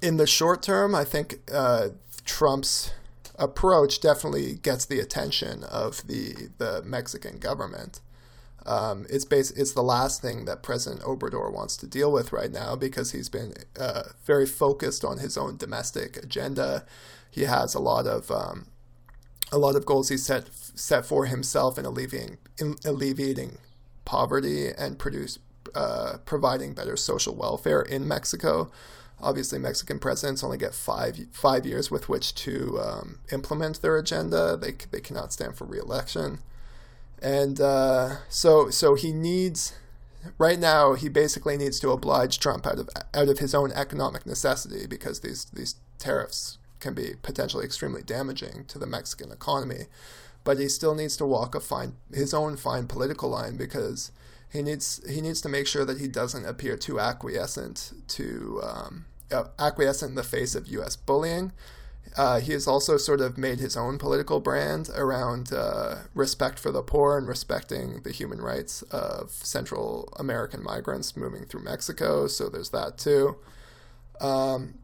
in 0.01 0.17
the 0.17 0.27
short 0.27 0.61
term, 0.61 0.95
I 0.95 1.03
think 1.03 1.39
uh, 1.51 1.89
Trump's 2.23 2.91
approach 3.35 3.99
definitely 3.99 4.55
gets 4.55 4.85
the 4.85 4.99
attention 4.99 5.63
of 5.63 6.05
the 6.07 6.49
the 6.57 6.81
Mexican 6.85 7.39
government. 7.39 7.99
Um, 8.65 9.05
it's 9.09 9.25
bas- 9.25 9.51
it's 9.51 9.71
the 9.71 9.83
last 9.83 10.21
thing 10.21 10.45
that 10.45 10.61
President 10.61 11.01
Obrador 11.01 11.51
wants 11.53 11.77
to 11.77 11.87
deal 11.87 12.11
with 12.11 12.33
right 12.33 12.51
now 12.51 12.75
because 12.75 13.13
he's 13.13 13.29
been 13.29 13.53
uh, 13.79 14.03
very 14.25 14.45
focused 14.45 15.05
on 15.05 15.19
his 15.19 15.37
own 15.37 15.55
domestic 15.55 16.17
agenda. 16.17 16.85
He 17.31 17.43
has 17.43 17.73
a 17.73 17.79
lot 17.79 18.05
of 18.05 18.29
um, 18.29 18.67
a 19.51 19.57
lot 19.57 19.75
of 19.75 19.85
goals 19.85 20.09
he 20.09 20.17
set 20.17 20.49
set 20.53 21.05
for 21.05 21.25
himself 21.25 21.77
in 21.77 21.85
alleviating 21.85 22.37
in 22.59 22.75
alleviating 22.85 23.57
poverty 24.05 24.69
and 24.69 24.99
produce 24.99 25.39
uh, 25.75 26.17
providing 26.25 26.73
better 26.73 26.95
social 26.95 27.35
welfare 27.35 27.81
in 27.81 28.07
Mexico. 28.07 28.71
Obviously, 29.19 29.57
Mexican 29.57 29.97
presidents 29.99 30.43
only 30.43 30.57
get 30.57 30.73
five 30.75 31.17
five 31.31 31.65
years 31.65 31.89
with 31.89 32.07
which 32.07 32.35
to 32.35 32.79
um, 32.79 33.19
implement 33.31 33.81
their 33.81 33.97
agenda. 33.97 34.55
They 34.57 34.73
they 34.91 35.01
cannot 35.01 35.33
stand 35.33 35.55
for 35.55 35.65
reelection 35.65 36.39
and 37.21 37.59
uh, 37.59 38.17
so 38.29 38.69
so 38.69 38.95
he 38.95 39.11
needs 39.11 39.73
right 40.37 40.59
now 40.59 40.93
he 40.93 41.09
basically 41.09 41.57
needs 41.57 41.79
to 41.79 41.89
oblige 41.89 42.39
Trump 42.39 42.65
out 42.67 42.79
of 42.79 42.89
out 43.13 43.29
of 43.29 43.39
his 43.39 43.55
own 43.55 43.71
economic 43.71 44.25
necessity 44.25 44.85
because 44.87 45.21
these 45.21 45.45
these 45.45 45.75
tariffs 45.97 46.57
can 46.79 46.93
be 46.93 47.13
potentially 47.21 47.65
extremely 47.65 48.01
damaging 48.01 48.65
to 48.67 48.79
the 48.79 48.85
Mexican 48.85 49.31
economy, 49.31 49.85
but 50.43 50.59
he 50.59 50.69
still 50.69 50.95
needs 50.95 51.17
to 51.17 51.25
walk 51.25 51.55
a 51.55 51.59
fine 51.59 51.95
his 52.13 52.33
own 52.33 52.57
fine 52.57 52.87
political 52.87 53.29
line 53.29 53.57
because 53.57 54.11
he 54.51 54.61
needs 54.61 55.01
he 55.09 55.21
needs 55.21 55.41
to 55.41 55.49
make 55.49 55.67
sure 55.67 55.85
that 55.85 55.99
he 55.99 56.07
doesn't 56.07 56.45
appear 56.45 56.77
too 56.77 56.99
acquiescent 56.99 57.93
to 58.07 58.61
um, 58.63 59.05
uh, 59.31 59.45
acquiescent 59.59 60.09
in 60.09 60.15
the 60.15 60.23
face 60.23 60.55
of 60.55 60.67
U.S. 60.67 60.95
bullying 60.95 61.51
uh, 62.15 62.39
he 62.39 62.53
has 62.53 62.67
also 62.67 62.97
sort 62.97 63.21
of 63.21 63.37
made 63.37 63.59
his 63.59 63.77
own 63.77 63.97
political 63.97 64.39
brand 64.39 64.89
around 64.95 65.53
uh, 65.53 65.95
respect 66.15 66.57
for 66.57 66.71
the 66.71 66.81
poor 66.81 67.17
and 67.17 67.27
respecting 67.27 68.01
the 68.03 68.11
human 68.11 68.41
rights 68.41 68.81
of 68.83 69.29
Central 69.31 70.11
American 70.17 70.63
migrants 70.63 71.15
moving 71.15 71.45
through 71.45 71.63
Mexico. 71.63 72.27
So 72.27 72.49
there's 72.49 72.69
that 72.69 72.97
too. 72.97 73.37
Um, 74.19 74.79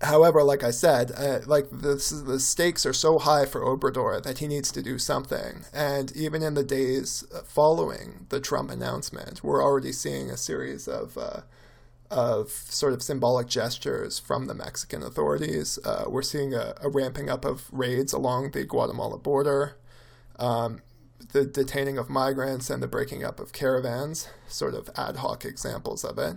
however, 0.00 0.42
like 0.42 0.62
I 0.62 0.70
said, 0.70 1.12
uh, 1.16 1.40
like 1.46 1.68
this, 1.70 2.10
the 2.10 2.38
stakes 2.38 2.86
are 2.86 2.92
so 2.92 3.18
high 3.18 3.46
for 3.46 3.60
Obrador 3.60 4.22
that 4.22 4.38
he 4.38 4.46
needs 4.46 4.70
to 4.72 4.82
do 4.82 4.98
something. 4.98 5.64
And 5.72 6.14
even 6.16 6.42
in 6.42 6.54
the 6.54 6.64
days 6.64 7.24
following 7.46 8.26
the 8.28 8.40
Trump 8.40 8.70
announcement, 8.70 9.42
we're 9.42 9.62
already 9.62 9.92
seeing 9.92 10.30
a 10.30 10.36
series 10.36 10.86
of 10.86 11.18
uh, 11.18 11.40
of 12.10 12.50
sort 12.50 12.92
of 12.92 13.02
symbolic 13.02 13.48
gestures 13.48 14.18
from 14.18 14.46
the 14.46 14.54
Mexican 14.54 15.02
authorities. 15.02 15.78
Uh, 15.84 16.04
we're 16.08 16.22
seeing 16.22 16.54
a, 16.54 16.74
a, 16.80 16.88
ramping 16.88 17.28
up 17.28 17.44
of 17.44 17.68
raids 17.70 18.12
along 18.14 18.52
the 18.52 18.64
Guatemala 18.64 19.18
border, 19.18 19.76
um, 20.38 20.80
the 21.32 21.44
detaining 21.44 21.98
of 21.98 22.08
migrants, 22.08 22.70
and 22.70 22.82
the 22.82 22.88
breaking 22.88 23.24
up 23.24 23.38
of 23.38 23.52
caravans, 23.52 24.28
sort 24.46 24.74
of 24.74 24.88
ad 24.96 25.16
hoc 25.16 25.44
examples 25.44 26.02
of 26.02 26.18
it. 26.18 26.36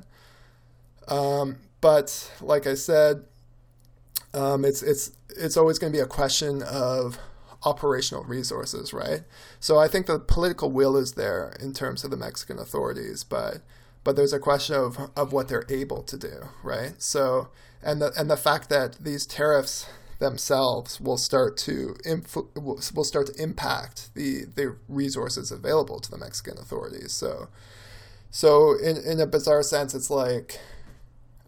Um, 1.08 1.58
but 1.80 2.32
like 2.41 2.68
I 2.68 2.75
said, 2.75 3.24
um, 4.33 4.65
it's 4.65 4.81
it's 4.81 5.11
it's 5.29 5.57
always 5.57 5.79
going 5.79 5.91
to 5.91 5.97
be 5.97 6.01
a 6.01 6.07
question 6.07 6.61
of 6.63 7.17
operational 7.63 8.23
resources, 8.23 8.93
right? 8.93 9.21
So 9.59 9.77
I 9.77 9.88
think 9.88 10.07
the 10.07 10.19
political 10.19 10.71
will 10.71 10.97
is 10.97 11.13
there 11.13 11.53
in 11.59 11.73
terms 11.73 12.03
of 12.03 12.11
the 12.11 12.17
Mexican 12.17 12.57
authorities, 12.57 13.23
but 13.23 13.61
but 14.03 14.15
there's 14.15 14.33
a 14.33 14.39
question 14.39 14.75
of 14.75 14.97
of 15.15 15.31
what 15.33 15.47
they're 15.47 15.65
able 15.69 16.03
to 16.03 16.17
do, 16.17 16.50
right? 16.63 16.93
So 16.97 17.50
and 17.83 18.01
the 18.01 18.11
and 18.17 18.29
the 18.29 18.38
fact 18.38 18.69
that 18.69 19.03
these 19.03 19.25
tariffs 19.25 19.88
themselves 20.19 21.01
will 21.01 21.17
start 21.17 21.57
to 21.57 21.95
will 22.55 23.03
start 23.03 23.27
to 23.27 23.41
impact 23.41 24.13
the 24.15 24.45
the 24.55 24.77
resources 24.88 25.51
available 25.51 26.00
to 26.00 26.09
the 26.09 26.17
Mexican 26.17 26.57
authorities. 26.57 27.11
So 27.11 27.50
so 28.29 28.77
in 28.77 28.97
in 28.97 29.19
a 29.19 29.27
bizarre 29.27 29.63
sense, 29.63 29.93
it's 29.93 30.09
like 30.09 30.59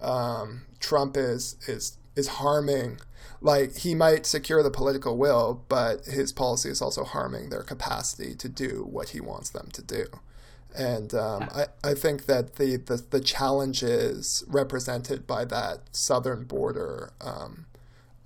um, 0.01 0.63
Trump 0.79 1.15
is 1.15 1.55
is 1.67 1.97
is 2.15 2.27
harming. 2.27 2.99
Like 3.41 3.77
he 3.77 3.95
might 3.95 4.25
secure 4.25 4.63
the 4.63 4.71
political 4.71 5.17
will, 5.17 5.63
but 5.67 6.05
his 6.05 6.31
policy 6.31 6.69
is 6.69 6.81
also 6.81 7.03
harming 7.03 7.49
their 7.49 7.63
capacity 7.63 8.35
to 8.35 8.49
do 8.49 8.87
what 8.89 9.09
he 9.09 9.19
wants 9.19 9.49
them 9.49 9.69
to 9.73 9.81
do. 9.81 10.05
And 10.75 11.13
um, 11.13 11.49
I, 11.53 11.65
I 11.83 11.93
think 11.93 12.25
that 12.25 12.55
the, 12.55 12.77
the, 12.77 13.03
the 13.09 13.19
challenges 13.19 14.43
represented 14.47 15.27
by 15.27 15.45
that 15.45 15.81
southern 15.91 16.45
border 16.45 17.13
um, 17.21 17.67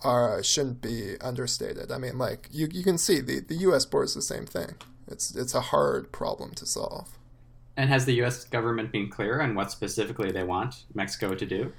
are 0.04 0.42
shouldn't 0.44 0.82
be 0.82 1.16
understated. 1.20 1.92
I 1.92 1.98
mean, 1.98 2.18
like 2.18 2.48
you, 2.52 2.68
you 2.72 2.84
can 2.84 2.98
see 2.98 3.20
the, 3.20 3.42
the 3.42 3.56
U.S. 3.56 3.86
border 3.86 4.06
is 4.06 4.14
the 4.14 4.22
same 4.22 4.46
thing. 4.46 4.76
It's 5.08 5.36
it's 5.36 5.56
a 5.56 5.62
hard 5.62 6.12
problem 6.12 6.54
to 6.56 6.66
solve. 6.66 7.18
And 7.76 7.90
has 7.90 8.06
the 8.06 8.14
U.S. 8.16 8.44
government 8.44 8.92
been 8.92 9.10
clear 9.10 9.42
on 9.42 9.54
what 9.54 9.72
specifically 9.72 10.32
they 10.32 10.44
want 10.44 10.84
Mexico 10.94 11.36
to 11.36 11.46
do? 11.46 11.74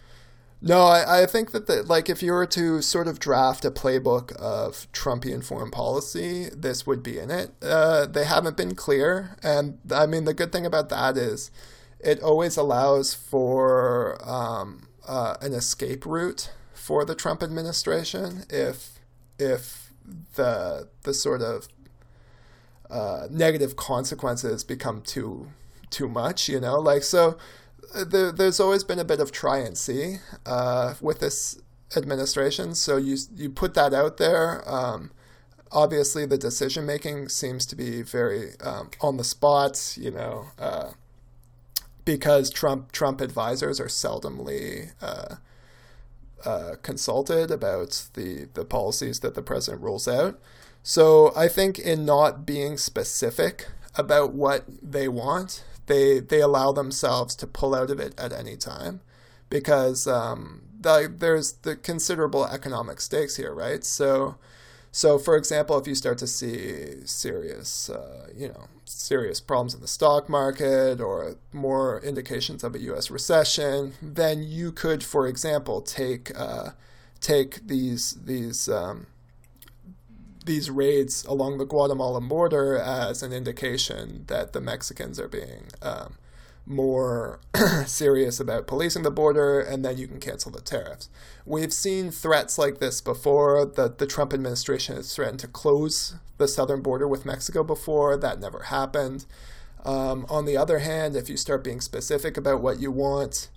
No, 0.60 0.86
I, 0.86 1.22
I 1.22 1.26
think 1.26 1.52
that 1.52 1.66
the, 1.66 1.84
like 1.84 2.08
if 2.08 2.22
you 2.22 2.32
were 2.32 2.46
to 2.46 2.82
sort 2.82 3.06
of 3.06 3.20
draft 3.20 3.64
a 3.64 3.70
playbook 3.70 4.32
of 4.36 4.90
Trumpian 4.92 5.44
foreign 5.44 5.70
policy, 5.70 6.48
this 6.52 6.84
would 6.86 7.02
be 7.02 7.18
in 7.18 7.30
it. 7.30 7.52
Uh, 7.62 8.06
they 8.06 8.24
haven't 8.24 8.56
been 8.56 8.74
clear, 8.74 9.36
and 9.42 9.78
I 9.92 10.06
mean 10.06 10.24
the 10.24 10.34
good 10.34 10.50
thing 10.50 10.66
about 10.66 10.88
that 10.88 11.16
is 11.16 11.52
it 12.00 12.20
always 12.22 12.56
allows 12.56 13.14
for 13.14 14.18
um, 14.28 14.88
uh, 15.06 15.36
an 15.40 15.52
escape 15.52 16.04
route 16.04 16.50
for 16.74 17.04
the 17.04 17.14
Trump 17.14 17.42
administration 17.42 18.44
if 18.50 18.98
if 19.38 19.92
the 20.34 20.88
the 21.04 21.14
sort 21.14 21.40
of 21.42 21.68
uh, 22.90 23.28
negative 23.30 23.76
consequences 23.76 24.64
become 24.64 25.02
too 25.02 25.48
too 25.90 26.08
much, 26.08 26.48
you 26.48 26.60
know, 26.60 26.78
like 26.78 27.02
so 27.02 27.38
there, 27.94 28.32
there's 28.32 28.60
always 28.60 28.84
been 28.84 28.98
a 28.98 29.04
bit 29.04 29.20
of 29.20 29.32
try 29.32 29.58
and 29.58 29.76
see 29.76 30.16
uh, 30.46 30.94
with 31.00 31.20
this 31.20 31.60
administration. 31.96 32.74
So 32.74 32.96
you 32.96 33.16
you 33.34 33.50
put 33.50 33.74
that 33.74 33.94
out 33.94 34.16
there. 34.18 34.62
Um, 34.68 35.10
obviously, 35.72 36.26
the 36.26 36.38
decision 36.38 36.86
making 36.86 37.28
seems 37.28 37.66
to 37.66 37.76
be 37.76 38.02
very 38.02 38.58
um, 38.60 38.90
on 39.00 39.16
the 39.16 39.24
spot. 39.24 39.96
You 39.98 40.10
know, 40.10 40.46
uh, 40.58 40.90
because 42.04 42.50
Trump 42.50 42.92
Trump 42.92 43.20
advisors 43.20 43.80
are 43.80 43.86
seldomly. 43.86 44.92
Uh, 45.00 45.36
uh, 46.44 46.76
consulted 46.82 47.50
about 47.50 48.06
the, 48.14 48.48
the 48.54 48.64
policies 48.64 49.18
that 49.20 49.34
the 49.34 49.42
president 49.42 49.82
rules 49.82 50.06
out. 50.06 50.38
So 50.84 51.32
I 51.36 51.48
think 51.48 51.80
in 51.80 52.04
not 52.04 52.46
being 52.46 52.76
specific 52.76 53.66
about 53.96 54.32
what 54.32 54.64
they 54.80 55.08
want, 55.08 55.64
they 55.88 56.20
they 56.20 56.40
allow 56.40 56.72
themselves 56.72 57.34
to 57.36 57.46
pull 57.46 57.74
out 57.74 57.90
of 57.90 57.98
it 57.98 58.18
at 58.18 58.32
any 58.32 58.56
time, 58.56 59.00
because 59.50 60.06
um, 60.06 60.62
the, 60.80 61.12
there's 61.14 61.52
the 61.52 61.76
considerable 61.76 62.46
economic 62.46 63.00
stakes 63.00 63.36
here, 63.36 63.52
right? 63.52 63.84
So. 63.84 64.36
So, 64.90 65.18
for 65.18 65.36
example, 65.36 65.78
if 65.78 65.86
you 65.86 65.94
start 65.94 66.16
to 66.18 66.26
see 66.26 67.06
serious, 67.06 67.90
uh, 67.90 68.28
you 68.34 68.48
know, 68.48 68.68
serious 68.86 69.38
problems 69.38 69.74
in 69.74 69.80
the 69.82 69.86
stock 69.86 70.30
market 70.30 70.98
or 71.00 71.36
more 71.52 72.00
indications 72.00 72.64
of 72.64 72.74
a 72.74 72.80
U.S. 72.80 73.10
recession, 73.10 73.92
then 74.00 74.42
you 74.42 74.72
could, 74.72 75.04
for 75.04 75.28
example, 75.28 75.82
take 75.82 76.32
uh, 76.36 76.70
take 77.20 77.66
these 77.66 78.14
these 78.24 78.68
um, 78.68 79.06
these 80.48 80.70
raids 80.70 81.24
along 81.26 81.58
the 81.58 81.66
Guatemalan 81.66 82.26
border 82.26 82.76
as 82.76 83.22
an 83.22 83.32
indication 83.32 84.24
that 84.26 84.52
the 84.52 84.60
Mexicans 84.60 85.20
are 85.20 85.28
being 85.28 85.66
um, 85.82 86.14
more 86.66 87.38
serious 87.86 88.40
about 88.40 88.66
policing 88.66 89.02
the 89.02 89.10
border, 89.10 89.60
and 89.60 89.84
then 89.84 89.98
you 89.98 90.08
can 90.08 90.18
cancel 90.18 90.50
the 90.50 90.62
tariffs. 90.62 91.10
We've 91.44 91.72
seen 91.72 92.10
threats 92.10 92.58
like 92.58 92.78
this 92.78 93.00
before. 93.00 93.64
The, 93.66 93.94
the 93.96 94.06
Trump 94.06 94.32
administration 94.32 94.96
has 94.96 95.14
threatened 95.14 95.40
to 95.40 95.48
close 95.48 96.14
the 96.38 96.48
southern 96.48 96.80
border 96.80 97.06
with 97.06 97.26
Mexico 97.26 97.62
before. 97.62 98.16
That 98.16 98.40
never 98.40 98.64
happened. 98.64 99.26
Um, 99.84 100.26
on 100.30 100.46
the 100.46 100.56
other 100.56 100.80
hand, 100.80 101.14
if 101.14 101.28
you 101.28 101.36
start 101.36 101.62
being 101.62 101.80
specific 101.80 102.36
about 102.36 102.62
what 102.62 102.80
you 102.80 102.90
want 102.90 103.48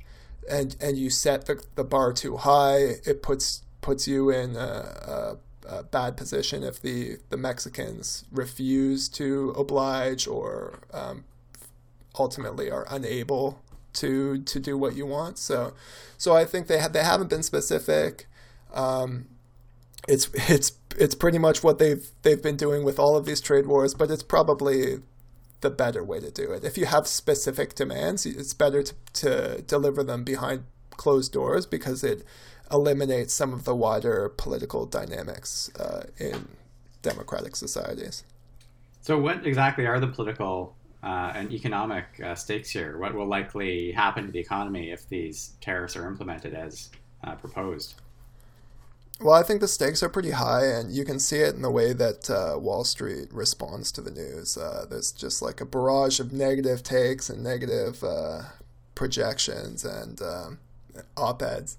and, 0.50 0.76
and 0.82 0.98
you 0.98 1.10
set 1.10 1.46
the, 1.46 1.64
the 1.76 1.84
bar 1.86 2.12
too 2.12 2.38
high, 2.38 2.98
it 3.06 3.24
puts 3.24 3.64
puts 3.82 4.08
you 4.08 4.30
in 4.30 4.56
a, 4.56 4.60
a 4.60 5.38
a 5.72 5.84
bad 5.84 6.18
position 6.18 6.64
if 6.64 6.82
the, 6.82 7.18
the 7.30 7.38
Mexicans 7.38 8.26
refuse 8.32 9.08
to 9.10 9.54
oblige 9.58 10.28
or 10.28 10.80
um, 10.94 11.24
ultimately 12.18 12.70
are 12.70 12.86
unable 12.90 13.62
to 13.94 14.42
to 14.44 14.60
do 14.60 14.78
what 14.78 14.96
you 14.96 15.06
want. 15.06 15.38
So 15.38 15.74
so 16.18 16.36
I 16.36 16.46
think 16.46 16.68
they 16.68 16.80
have 16.80 16.94
they 16.94 17.04
haven't 17.04 17.30
been 17.30 17.44
specific. 17.44 18.28
Um, 18.74 19.28
it's 20.08 20.30
it's 20.34 20.74
it's 20.98 21.16
pretty 21.16 21.38
much 21.38 21.64
what 21.64 21.80
they've 21.80 22.10
they've 22.24 22.42
been 22.42 22.58
doing 22.58 22.84
with 22.84 23.00
all 23.00 23.16
of 23.16 23.26
these 23.26 23.42
trade 23.42 23.66
wars, 23.66 23.94
but 23.94 24.10
it's 24.12 24.24
probably 24.24 25.00
the 25.62 25.70
better 25.70 26.04
way 26.04 26.20
to 26.20 26.32
do 26.32 26.52
it. 26.52 26.64
If 26.64 26.78
you 26.78 26.86
have 26.88 27.08
specific 27.08 27.76
demands, 27.76 28.26
it's 28.26 28.54
better 28.54 28.82
to, 28.82 28.96
to 29.14 29.62
deliver 29.62 30.04
them 30.04 30.24
behind 30.24 30.64
closed 30.92 31.32
doors 31.32 31.66
because 31.66 32.04
it 32.04 32.24
eliminate 32.72 33.30
some 33.30 33.54
of 33.54 33.64
the 33.64 33.76
wider 33.76 34.30
political 34.30 34.86
dynamics 34.86 35.70
uh, 35.80 36.04
in 36.18 36.48
democratic 37.02 37.56
societies. 37.56 38.24
So, 39.02 39.18
what 39.18 39.46
exactly 39.46 39.86
are 39.86 40.00
the 40.00 40.08
political 40.08 40.76
uh, 41.04 41.34
and 41.36 41.52
economic 41.52 42.06
uh, 42.24 42.36
stakes 42.36 42.70
here? 42.70 42.98
What 42.98 43.14
will 43.14 43.26
likely 43.26 43.92
happen 43.92 44.28
to 44.28 44.32
the 44.32 44.40
economy 44.40 44.92
if 44.92 45.10
these 45.10 45.54
tariffs 45.62 45.96
are 45.96 46.08
implemented 46.08 46.54
as 46.54 46.90
uh, 47.24 47.36
proposed? 47.36 47.96
Well, 49.20 49.36
I 49.36 49.44
think 49.44 49.62
the 49.62 49.68
stakes 49.68 50.02
are 50.02 50.10
pretty 50.10 50.32
high, 50.32 50.66
and 50.66 50.92
you 50.92 51.06
can 51.06 51.20
see 51.20 51.38
it 51.38 51.54
in 51.54 51.62
the 51.62 51.70
way 51.70 51.94
that 51.94 52.30
uh, 52.30 52.58
Wall 52.58 52.84
Street 52.84 53.32
responds 53.32 53.92
to 53.92 54.02
the 54.02 54.10
news. 54.10 54.58
Uh, 54.58 54.86
there's 54.90 55.12
just 55.12 55.44
like 55.44 55.62
a 55.62 55.66
barrage 55.66 56.20
of 56.20 56.34
negative 56.34 56.82
takes 56.82 57.30
and 57.30 57.44
negative 57.44 58.04
projections 58.96 59.86
and 59.86 60.22
um, 60.22 60.60
op 61.18 61.42
eds. 61.42 61.78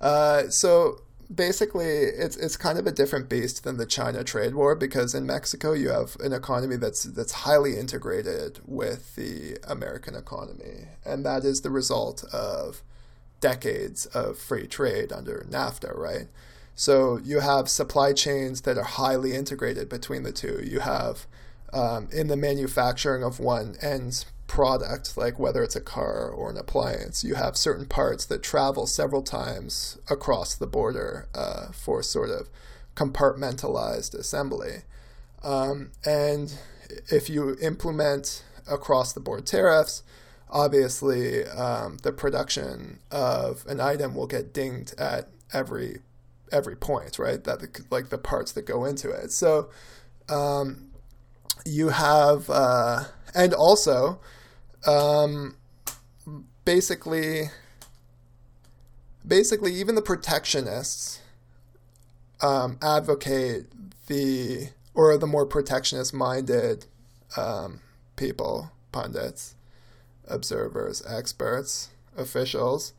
Uh, 0.00 0.48
so 0.48 1.02
basically, 1.32 1.86
it's 1.86 2.36
it's 2.36 2.56
kind 2.56 2.78
of 2.78 2.86
a 2.86 2.92
different 2.92 3.28
beast 3.28 3.64
than 3.64 3.76
the 3.76 3.86
China 3.86 4.24
trade 4.24 4.54
war 4.54 4.74
because 4.74 5.14
in 5.14 5.26
Mexico 5.26 5.72
you 5.72 5.90
have 5.90 6.16
an 6.20 6.32
economy 6.32 6.76
that's 6.76 7.04
that's 7.04 7.32
highly 7.32 7.76
integrated 7.76 8.60
with 8.66 9.14
the 9.16 9.58
American 9.64 10.14
economy, 10.14 10.88
and 11.04 11.24
that 11.24 11.44
is 11.44 11.60
the 11.60 11.70
result 11.70 12.24
of 12.32 12.82
decades 13.40 14.06
of 14.06 14.38
free 14.38 14.66
trade 14.66 15.12
under 15.12 15.46
NAFTA, 15.50 15.96
right? 15.96 16.28
So 16.74 17.18
you 17.18 17.40
have 17.40 17.68
supply 17.68 18.12
chains 18.12 18.62
that 18.62 18.78
are 18.78 18.84
highly 18.84 19.34
integrated 19.34 19.88
between 19.88 20.22
the 20.22 20.32
two. 20.32 20.60
You 20.64 20.80
have 20.80 21.26
um, 21.72 22.08
in 22.10 22.28
the 22.28 22.36
manufacturing 22.36 23.22
of 23.22 23.38
one 23.38 23.76
end 23.82 24.24
product, 24.50 25.16
like 25.16 25.38
whether 25.38 25.62
it's 25.62 25.76
a 25.76 25.80
car 25.80 26.28
or 26.28 26.50
an 26.50 26.56
appliance, 26.56 27.22
you 27.22 27.36
have 27.36 27.56
certain 27.56 27.86
parts 27.86 28.26
that 28.26 28.42
travel 28.42 28.84
several 28.84 29.22
times 29.22 29.96
across 30.10 30.56
the 30.56 30.66
border 30.66 31.28
uh, 31.36 31.66
for 31.70 32.02
sort 32.02 32.30
of 32.30 32.50
compartmentalized 32.96 34.12
assembly. 34.12 34.82
Um, 35.44 35.92
and 36.04 36.52
if 37.12 37.30
you 37.30 37.56
implement 37.62 38.42
across 38.68 39.12
the 39.12 39.20
board 39.20 39.46
tariffs, 39.46 40.02
obviously 40.50 41.44
um, 41.44 41.98
the 42.02 42.10
production 42.10 42.98
of 43.12 43.64
an 43.68 43.78
item 43.78 44.16
will 44.16 44.26
get 44.26 44.52
dinged 44.52 44.98
at 44.98 45.28
every 45.52 46.00
every 46.50 46.74
point, 46.74 47.20
right? 47.20 47.44
That 47.44 47.60
like 47.88 48.08
the 48.08 48.18
parts 48.18 48.50
that 48.50 48.62
go 48.62 48.84
into 48.84 49.10
it. 49.10 49.30
So 49.30 49.70
um, 50.28 50.90
you 51.64 51.90
have, 51.90 52.50
uh, 52.50 53.04
and 53.32 53.54
also 53.54 54.18
um, 54.86 55.56
basically, 56.64 57.50
basically, 59.26 59.74
even 59.74 59.94
the 59.94 60.02
protectionists 60.02 61.20
um, 62.40 62.78
advocate 62.82 63.66
the 64.06 64.70
or 64.94 65.16
the 65.16 65.26
more 65.26 65.46
protectionist-minded 65.46 66.86
um, 67.36 67.80
people, 68.16 68.72
pundits, 68.92 69.54
observers, 70.26 71.02
experts, 71.06 71.90
officials. 72.16 72.92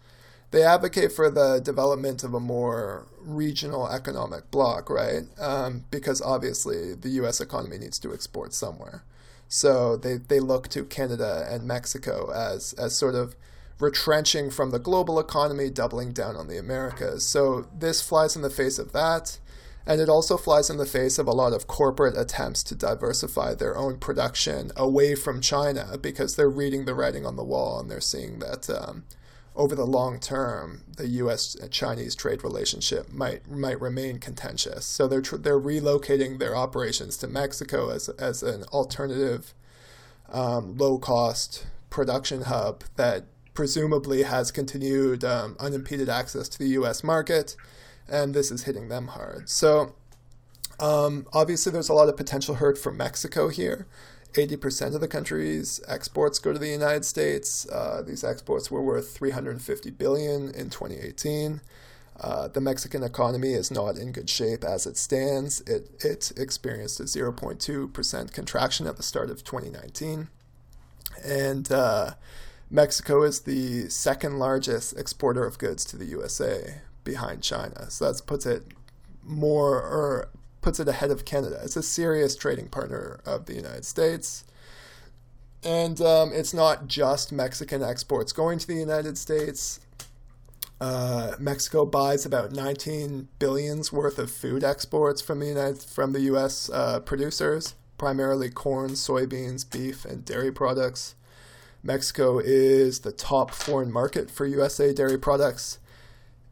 They 0.52 0.64
advocate 0.64 1.12
for 1.12 1.30
the 1.30 1.60
development 1.60 2.24
of 2.24 2.34
a 2.34 2.40
more 2.40 3.06
regional 3.22 3.88
economic 3.88 4.52
bloc, 4.52 4.90
right? 4.90 5.24
Um, 5.40 5.86
because 5.92 6.22
obviously 6.22 6.94
the 6.94 7.10
U.S. 7.10 7.40
economy 7.40 7.78
needs 7.78 8.00
to 8.00 8.14
export 8.14 8.54
somewhere. 8.54 9.04
So 9.54 9.98
they, 9.98 10.16
they 10.16 10.40
look 10.40 10.70
to 10.70 10.86
Canada 10.86 11.46
and 11.50 11.66
Mexico 11.66 12.32
as, 12.32 12.72
as 12.74 12.96
sort 12.96 13.16
of 13.16 13.36
retrenching 13.82 14.50
from 14.50 14.72
the 14.72 14.80
global 14.80 15.20
economy, 15.20 15.70
doubling 15.70 16.14
down 16.14 16.38
on 16.38 16.48
the 16.48 16.58
Americas. 16.58 17.28
So 17.28 17.68
this 17.78 18.02
flies 18.02 18.38
in 18.38 18.44
the 18.44 18.50
face 18.50 18.80
of 18.80 18.94
that. 18.94 19.40
And 19.86 20.00
it 20.00 20.08
also 20.08 20.38
flies 20.38 20.70
in 20.70 20.78
the 20.78 20.86
face 20.86 21.20
of 21.20 21.28
a 21.28 21.34
lot 21.34 21.52
of 21.52 21.68
corporate 21.68 22.18
attempts 22.18 22.64
to 22.64 22.76
diversify 22.76 23.54
their 23.56 23.76
own 23.76 23.98
production 23.98 24.72
away 24.78 25.16
from 25.16 25.42
China 25.42 25.98
because 26.02 26.38
they're 26.38 26.50
reading 26.50 26.86
the 26.86 26.96
writing 26.96 27.26
on 27.26 27.36
the 27.36 27.44
wall 27.44 27.78
and 27.78 27.92
they're 27.92 28.00
seeing 28.00 28.40
that 28.40 28.70
um, 28.70 29.04
over 29.56 29.76
the 29.76 29.86
long 29.86 30.20
term, 30.20 30.84
the 30.96 31.08
U.S. 31.08 31.58
Chinese 31.70 32.16
trade 32.16 32.44
relationship 32.44 33.12
might 33.12 33.50
might 33.50 33.80
remain 33.82 34.18
contentious. 34.18 34.86
So 34.86 35.08
they're 35.08 35.22
tr- 35.22 35.38
they're 35.38 35.60
relocating 35.60 36.40
their 36.40 36.56
operations 36.56 37.18
to 37.18 37.28
Mexico 37.28 37.90
as 37.90 38.10
as 38.10 38.44
an 38.44 38.64
alternative, 38.66 39.54
um, 40.30 40.78
low 40.78 40.98
cost 40.98 41.68
production 41.90 42.44
hub 42.44 42.84
that 42.96 43.26
presumably 43.54 44.24
has 44.24 44.52
continued 44.52 45.26
um, 45.26 45.58
unimpeded 45.60 46.08
access 46.08 46.48
to 46.50 46.58
the 46.58 46.70
U.S. 46.70 47.04
market, 47.04 47.58
and 48.08 48.34
this 48.34 48.52
is 48.52 48.64
hitting 48.64 48.90
them 48.90 49.08
hard. 49.08 49.50
So. 49.50 49.96
Um, 50.80 51.28
obviously, 51.32 51.72
there's 51.72 51.90
a 51.90 51.94
lot 51.94 52.10
of 52.10 52.18
potential 52.18 52.56
hurt 52.56 52.76
for 52.76 52.92
Mexico 52.92 53.50
here. 53.50 53.86
80% 54.34 54.96
of 54.96 55.02
the 55.02 55.08
country's 55.08 55.82
exports 55.88 56.40
go 56.40 56.54
to 56.54 56.60
the 56.60 56.70
United 56.70 57.06
States. 57.06 57.68
Uh, 57.70 58.02
these 58.06 58.24
exports 58.24 58.72
were 58.72 58.82
worth 58.82 59.16
350 59.16 59.92
billion 59.92 60.50
in 60.52 60.70
2018. 60.70 61.62
Uh, 62.20 62.48
the 62.48 62.62
Mexican 62.62 63.04
economy 63.04 63.54
is 63.54 63.72
not 63.72 63.98
in 63.98 64.12
good 64.12 64.30
shape 64.30 64.64
as 64.64 64.86
it 64.86 64.96
stands. 64.96 65.62
It, 65.62 65.90
it 66.04 66.32
experienced 66.38 67.00
a 67.00 67.04
0.2% 67.04 68.32
contraction 68.32 68.88
at 68.88 68.98
the 68.98 69.04
start 69.04 69.30
of 69.30 69.44
2019. 69.44 70.30
And 71.26 71.72
uh, 71.72 72.12
Mexico 72.70 73.24
is 73.24 73.42
the 73.42 73.90
second 73.90 74.40
largest 74.40 74.98
exporter 74.98 75.46
of 75.46 75.58
goods 75.58 75.84
to 75.86 75.98
the 75.98 76.06
USA 76.06 76.82
behind 77.04 77.42
China. 77.42 77.90
So 77.90 78.12
that 78.12 78.26
puts 78.26 78.46
it 78.46 78.64
more 79.24 79.76
or 79.76 80.30
puts 80.62 80.80
it 80.80 80.88
ahead 80.88 81.12
of 81.12 81.26
Canada. 81.26 81.60
It's 81.64 81.76
a 81.76 81.84
serious 81.84 82.36
trading 82.36 82.68
partner 82.68 83.20
of 83.26 83.46
the 83.46 83.56
United 83.56 83.86
States. 83.86 84.44
and 85.64 86.02
um, 86.02 86.32
it's 86.34 86.54
not 86.54 86.88
just 86.88 87.32
Mexican 87.32 87.84
exports 87.84 88.32
going 88.32 88.58
to 88.60 88.68
the 88.68 88.76
United 88.76 89.18
States. 89.18 89.80
Uh, 90.80 91.36
Mexico 91.40 91.86
buys 91.86 92.26
about 92.26 92.52
19 92.52 93.28
billions 93.38 93.94
worth 93.94 94.18
of 94.18 94.32
food 94.32 94.64
exports 94.64 95.22
from 95.22 95.40
the 95.40 95.46
United 95.46 95.84
from 95.84 96.12
the 96.14 96.22
U.S. 96.22 96.72
Uh, 96.72 97.00
producers, 97.00 97.76
primarily 98.00 98.50
corn, 98.50 98.92
soybeans, 98.92 99.70
beef, 99.70 100.06
and 100.06 100.26
dairy 100.26 100.52
products. 100.52 101.14
Mexico 101.84 102.40
is 102.40 103.02
the 103.02 103.12
top 103.12 103.52
foreign 103.52 103.92
market 103.92 104.32
for 104.32 104.48
USA 104.48 104.92
dairy 104.92 105.20
products. 105.20 105.78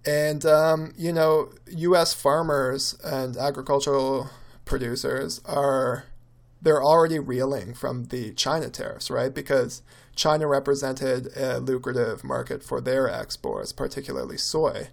And, 0.05 0.45
um, 0.45 0.93
you 0.97 1.12
know, 1.12 1.51
U.S. 1.67 2.13
farmers 2.13 2.97
and 3.03 3.35
agricultural 3.38 4.29
producers 4.65 5.41
are, 5.45 6.05
they're 6.62 6.83
already 6.83 7.19
reeling 7.19 7.73
from 7.73 8.05
the 8.05 8.31
China 8.33 8.69
tariffs, 8.69 9.09
right? 9.12 9.33
Because 9.33 9.81
China 10.15 10.47
represented 10.47 11.35
a 11.35 11.59
lucrative 11.59 12.23
market 12.23 12.63
for 12.63 12.81
their 12.81 13.09
exports, 13.09 13.71
particularly 13.71 14.38
soy. 14.38 14.89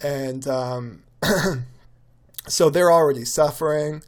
And 0.00 0.46
um, 0.46 1.02
so 2.48 2.70
they're 2.70 2.92
already 2.92 3.24
suffering 3.24 4.02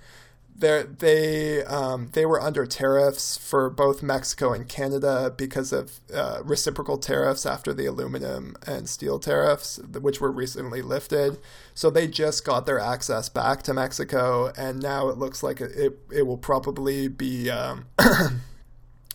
they 0.57 1.65
um, 1.65 2.11
they 2.13 2.25
were 2.25 2.41
under 2.41 2.65
tariffs 2.65 3.37
for 3.37 3.69
both 3.69 4.03
Mexico 4.03 4.53
and 4.53 4.69
Canada 4.69 5.33
because 5.37 5.73
of 5.73 6.01
uh, 6.15 6.41
reciprocal 6.45 6.97
tariffs 6.97 7.45
after 7.45 7.73
the 7.73 7.87
aluminum 7.87 8.57
and 8.67 8.89
steel 8.89 9.19
tariffs, 9.19 9.79
which 9.79 10.21
were 10.21 10.31
recently 10.31 10.81
lifted. 10.81 11.39
So 11.75 11.91
they 11.91 12.07
just 12.07 12.45
got 12.45 12.67
their 12.67 12.79
access 12.79 13.29
back 13.29 13.63
to 13.65 13.75
Mexico, 13.75 14.53
and 14.57 14.81
now 14.81 15.09
it 15.09 15.19
looks 15.19 15.43
like 15.43 15.61
it 15.61 15.99
it 16.13 16.23
will 16.27 16.39
probably 16.39 17.09
be. 17.09 17.51
Um, 17.51 17.87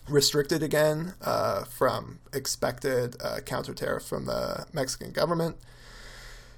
restricted 0.08 0.60
again 0.60 1.14
uh, 1.22 1.62
from 1.62 2.18
expected 2.32 3.14
uh, 3.22 3.38
counter 3.46 3.72
tariff 3.72 4.04
from 4.04 4.26
the 4.26 4.66
Mexican 4.72 5.12
government. 5.12 5.56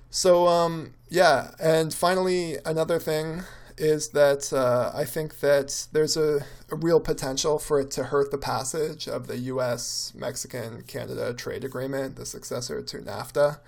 So 0.09 0.47
um, 0.49 0.95
yeah, 1.11 1.51
and 1.61 1.93
finally 1.93 2.57
another 2.65 2.99
thing 2.99 3.43
is 3.79 4.11
that 4.11 4.53
uh, 4.53 4.93
I 4.95 5.05
think 5.05 5.41
that 5.41 5.87
there's 5.93 6.17
a, 6.17 6.45
a, 6.71 6.77
real 6.77 7.01
potential 7.01 7.59
for 7.59 7.81
it 7.81 7.91
to 7.93 8.05
hurt 8.05 8.31
the 8.31 8.39
passage 8.39 9.09
of 9.09 9.27
the 9.27 9.39
US 9.39 10.13
Mexican 10.15 10.83
Canada 10.83 11.33
trade 11.35 11.65
agreement, 11.65 12.17
the 12.17 12.27
successor 12.27 12.83
to 12.83 12.99
NAFTA, 12.99 13.59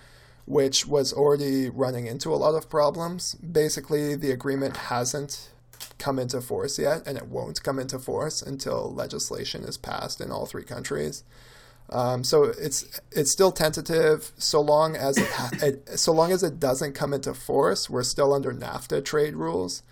which 0.46 0.86
was 0.86 1.12
already 1.12 1.68
running 1.70 2.06
into 2.06 2.32
a 2.32 2.36
lot 2.36 2.54
of 2.54 2.68
problems. 2.68 3.34
Basically, 3.36 4.14
the 4.14 4.30
agreement 4.30 4.76
hasn't 4.76 5.50
come 5.98 6.18
into 6.18 6.40
force 6.40 6.78
yet, 6.78 7.06
and 7.06 7.16
it 7.16 7.28
won't 7.28 7.62
come 7.62 7.78
into 7.78 7.98
force 7.98 8.42
until 8.42 8.92
legislation 8.92 9.64
is 9.64 9.78
passed 9.78 10.20
in 10.20 10.30
all 10.30 10.46
three 10.46 10.64
countries. 10.64 11.24
Um, 11.90 12.24
so 12.24 12.44
it's 12.44 13.00
it's 13.12 13.30
still 13.30 13.52
tentative. 13.52 14.32
So 14.38 14.60
long 14.60 14.96
as 14.96 15.18
it, 15.18 15.28
ha- 15.28 15.50
it, 15.62 15.98
so 15.98 16.12
long 16.12 16.32
as 16.32 16.42
it 16.42 16.58
doesn't 16.58 16.94
come 16.94 17.12
into 17.12 17.34
force, 17.34 17.90
we're 17.90 18.02
still 18.02 18.32
under 18.32 18.52
NAFTA 18.52 19.04
trade 19.04 19.36
rules. 19.36 19.82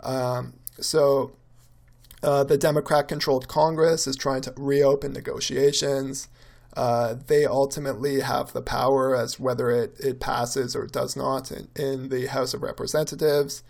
Um, 0.00 0.54
so 0.78 1.32
uh, 2.22 2.44
the 2.44 2.58
Democrat-controlled 2.58 3.48
Congress 3.48 4.06
is 4.06 4.16
trying 4.16 4.42
to 4.42 4.52
reopen 4.56 5.12
negotiations. 5.12 6.28
Uh, 6.76 7.14
they 7.26 7.46
ultimately 7.46 8.20
have 8.20 8.52
the 8.52 8.60
power 8.60 9.16
as 9.16 9.40
whether 9.40 9.70
it, 9.70 9.98
it 9.98 10.20
passes 10.20 10.76
or 10.76 10.86
does 10.86 11.16
not 11.16 11.50
in, 11.50 11.68
in 11.74 12.08
the 12.10 12.26
House 12.26 12.52
of 12.52 12.62
Representatives. 12.62 13.62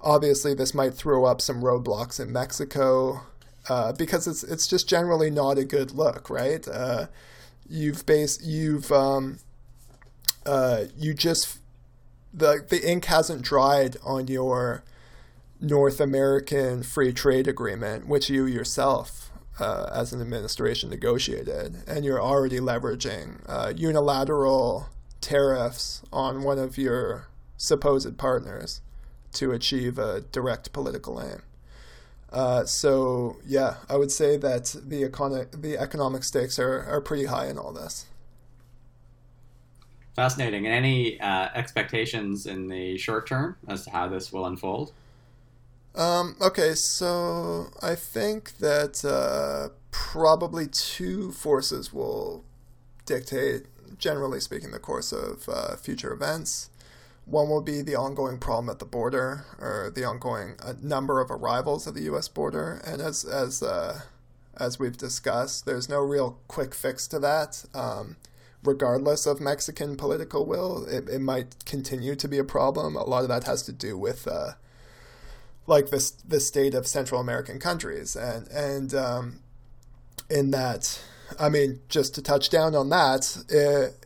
Obviously, 0.00 0.54
this 0.54 0.74
might 0.74 0.94
throw 0.94 1.24
up 1.24 1.40
some 1.40 1.62
roadblocks 1.62 2.20
in 2.20 2.30
Mexico 2.30 3.22
uh, 3.68 3.92
because 3.92 4.26
it's 4.26 4.42
it's 4.42 4.66
just 4.66 4.88
generally 4.88 5.30
not 5.30 5.58
a 5.58 5.64
good 5.64 5.92
look, 5.92 6.28
right? 6.30 6.66
Uh, 6.66 7.06
you've 7.68 8.04
based 8.06 8.44
you've 8.44 8.90
um, 8.92 9.38
uh, 10.44 10.84
you 10.96 11.14
just 11.14 11.58
the 12.32 12.64
the 12.68 12.88
ink 12.88 13.06
hasn't 13.06 13.42
dried 13.42 13.96
on 14.04 14.28
your 14.28 14.82
North 15.60 16.00
American 16.00 16.82
Free 16.82 17.12
Trade 17.12 17.46
Agreement, 17.46 18.08
which 18.08 18.28
you 18.28 18.46
yourself 18.46 19.30
uh, 19.60 19.88
as 19.94 20.12
an 20.12 20.20
administration 20.20 20.90
negotiated, 20.90 21.82
and 21.86 22.04
you're 22.04 22.20
already 22.20 22.58
leveraging 22.58 23.40
uh, 23.46 23.72
unilateral 23.76 24.88
tariffs 25.20 26.02
on 26.12 26.42
one 26.42 26.58
of 26.58 26.76
your 26.76 27.28
supposed 27.56 28.18
partners 28.18 28.80
to 29.32 29.52
achieve 29.52 29.98
a 29.98 30.20
direct 30.32 30.72
political 30.72 31.20
aim. 31.20 31.42
Uh, 32.32 32.64
so 32.64 33.36
yeah, 33.46 33.76
I 33.88 33.96
would 33.96 34.10
say 34.10 34.36
that 34.38 34.74
the 34.86 35.02
econ- 35.02 35.60
the 35.60 35.78
economic 35.78 36.24
stakes 36.24 36.58
are, 36.58 36.82
are 36.84 37.00
pretty 37.00 37.26
high 37.26 37.48
in 37.48 37.58
all 37.58 37.72
this. 37.72 38.06
Fascinating. 40.14 40.66
And 40.66 40.74
any 40.74 41.20
uh, 41.20 41.48
expectations 41.54 42.46
in 42.46 42.68
the 42.68 42.98
short 42.98 43.26
term 43.26 43.56
as 43.68 43.84
to 43.84 43.90
how 43.90 44.08
this 44.08 44.32
will 44.32 44.46
unfold? 44.46 44.92
Um, 45.94 46.36
okay, 46.40 46.74
so 46.74 47.68
I 47.82 47.94
think 47.94 48.58
that 48.58 49.04
uh, 49.04 49.74
probably 49.90 50.66
two 50.66 51.32
forces 51.32 51.92
will 51.92 52.44
dictate, 53.04 53.66
generally 53.98 54.40
speaking, 54.40 54.70
the 54.70 54.78
course 54.78 55.12
of 55.12 55.48
uh, 55.48 55.76
future 55.76 56.12
events. 56.12 56.70
One 57.24 57.48
will 57.48 57.62
be 57.62 57.82
the 57.82 57.94
ongoing 57.94 58.38
problem 58.38 58.68
at 58.68 58.78
the 58.78 58.84
border, 58.84 59.46
or 59.58 59.92
the 59.94 60.04
ongoing 60.04 60.56
uh, 60.62 60.74
number 60.82 61.20
of 61.20 61.30
arrivals 61.30 61.86
at 61.86 61.94
the 61.94 62.02
U.S. 62.02 62.28
border, 62.28 62.82
and 62.84 63.00
as 63.00 63.24
as 63.24 63.62
uh, 63.62 64.00
as 64.56 64.78
we've 64.78 64.96
discussed, 64.96 65.64
there's 65.64 65.88
no 65.88 66.00
real 66.00 66.38
quick 66.48 66.74
fix 66.74 67.06
to 67.08 67.18
that. 67.20 67.64
Um, 67.74 68.16
regardless 68.64 69.26
of 69.26 69.40
Mexican 69.40 69.96
political 69.96 70.46
will, 70.46 70.84
it, 70.86 71.08
it 71.08 71.20
might 71.20 71.64
continue 71.64 72.14
to 72.14 72.28
be 72.28 72.38
a 72.38 72.44
problem. 72.44 72.96
A 72.96 73.04
lot 73.04 73.22
of 73.22 73.28
that 73.28 73.44
has 73.44 73.62
to 73.64 73.72
do 73.72 73.98
with 73.98 74.26
uh, 74.26 74.52
like 75.66 75.90
this 75.90 76.10
the 76.10 76.40
state 76.40 76.74
of 76.74 76.86
Central 76.86 77.20
American 77.20 77.58
countries, 77.58 78.16
and 78.16 78.48
and 78.48 78.94
um, 78.94 79.40
in 80.28 80.50
that, 80.50 81.00
I 81.38 81.48
mean, 81.48 81.80
just 81.88 82.14
to 82.16 82.22
touch 82.22 82.50
down 82.50 82.74
on 82.74 82.88
that, 82.90 83.36
uh, 83.52 84.01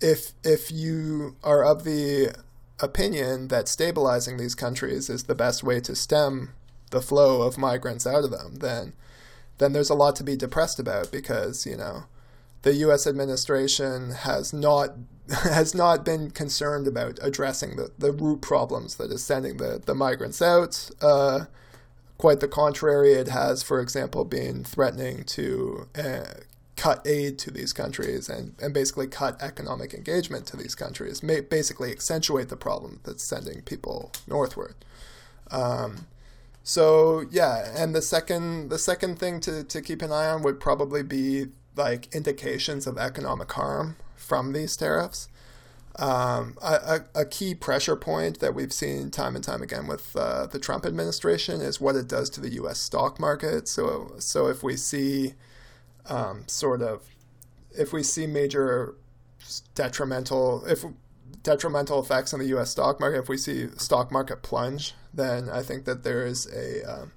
if 0.00 0.32
if 0.44 0.70
you 0.70 1.36
are 1.42 1.64
of 1.64 1.84
the 1.84 2.34
opinion 2.80 3.48
that 3.48 3.68
stabilizing 3.68 4.36
these 4.36 4.54
countries 4.54 5.10
is 5.10 5.24
the 5.24 5.34
best 5.34 5.64
way 5.64 5.80
to 5.80 5.96
stem 5.96 6.50
the 6.90 7.02
flow 7.02 7.42
of 7.42 7.58
migrants 7.58 8.06
out 8.06 8.24
of 8.24 8.30
them, 8.30 8.56
then 8.56 8.92
then 9.58 9.72
there's 9.72 9.90
a 9.90 9.94
lot 9.94 10.16
to 10.16 10.24
be 10.24 10.36
depressed 10.36 10.78
about 10.78 11.10
because 11.10 11.66
you 11.66 11.76
know 11.76 12.04
the 12.62 12.74
U.S. 12.74 13.06
administration 13.06 14.10
has 14.10 14.52
not 14.52 14.90
has 15.30 15.74
not 15.74 16.04
been 16.04 16.30
concerned 16.30 16.86
about 16.86 17.18
addressing 17.22 17.76
the, 17.76 17.90
the 17.98 18.12
root 18.12 18.40
problems 18.40 18.96
that 18.96 19.12
is 19.12 19.22
sending 19.22 19.58
the, 19.58 19.82
the 19.84 19.94
migrants 19.94 20.40
out. 20.40 20.90
Uh, 21.02 21.44
quite 22.16 22.40
the 22.40 22.48
contrary, 22.48 23.12
it 23.12 23.28
has, 23.28 23.62
for 23.62 23.80
example, 23.80 24.24
been 24.24 24.64
threatening 24.64 25.24
to 25.24 25.86
uh, 25.96 26.24
cut 26.78 27.04
aid 27.04 27.38
to 27.40 27.50
these 27.50 27.72
countries 27.72 28.28
and, 28.28 28.54
and 28.62 28.72
basically 28.72 29.08
cut 29.08 29.36
economic 29.42 29.92
engagement 29.92 30.46
to 30.46 30.56
these 30.56 30.76
countries, 30.76 31.24
may 31.24 31.40
basically 31.40 31.90
accentuate 31.90 32.48
the 32.48 32.56
problem 32.56 33.00
that's 33.02 33.22
sending 33.22 33.62
people 33.62 34.12
northward. 34.28 34.76
Um, 35.50 36.06
so 36.62 37.24
yeah, 37.30 37.72
and 37.76 37.94
the 37.94 38.02
second 38.02 38.68
the 38.68 38.78
second 38.78 39.18
thing 39.18 39.40
to, 39.40 39.64
to 39.64 39.82
keep 39.82 40.02
an 40.02 40.12
eye 40.12 40.28
on 40.28 40.42
would 40.42 40.60
probably 40.60 41.02
be 41.02 41.46
like 41.74 42.14
indications 42.14 42.86
of 42.86 42.96
economic 42.96 43.50
harm 43.52 43.96
from 44.14 44.52
these 44.52 44.76
tariffs. 44.76 45.28
Um, 45.96 46.56
a, 46.62 47.00
a, 47.12 47.24
key 47.24 47.56
pressure 47.56 47.96
point 47.96 48.38
that 48.38 48.54
we've 48.54 48.72
seen 48.72 49.10
time 49.10 49.34
and 49.34 49.42
time 49.42 49.62
again 49.62 49.88
with 49.88 50.14
uh, 50.14 50.46
the 50.46 50.60
Trump 50.60 50.86
administration 50.86 51.60
is 51.60 51.80
what 51.80 51.96
it 51.96 52.06
does 52.06 52.30
to 52.30 52.40
the 52.40 52.50
U.S. 52.50 52.78
stock 52.78 53.18
market. 53.18 53.66
So, 53.66 54.14
so 54.20 54.46
if 54.46 54.62
we 54.62 54.76
see 54.76 55.34
um, 56.08 56.44
sort 56.46 56.82
of, 56.82 57.02
if 57.70 57.92
we 57.92 58.02
see 58.02 58.26
major 58.26 58.94
detrimental, 59.74 60.64
if 60.66 60.84
detrimental 61.42 62.00
effects 62.00 62.32
on 62.32 62.40
the 62.40 62.46
U.S. 62.46 62.70
stock 62.70 63.00
market, 63.00 63.18
if 63.18 63.28
we 63.28 63.36
see 63.36 63.68
stock 63.76 64.10
market 64.10 64.42
plunge, 64.42 64.94
then 65.12 65.48
I 65.48 65.62
think 65.62 65.84
that 65.84 66.04
there 66.04 66.26
is 66.26 66.46
a 66.52 66.82
um, 66.84 67.12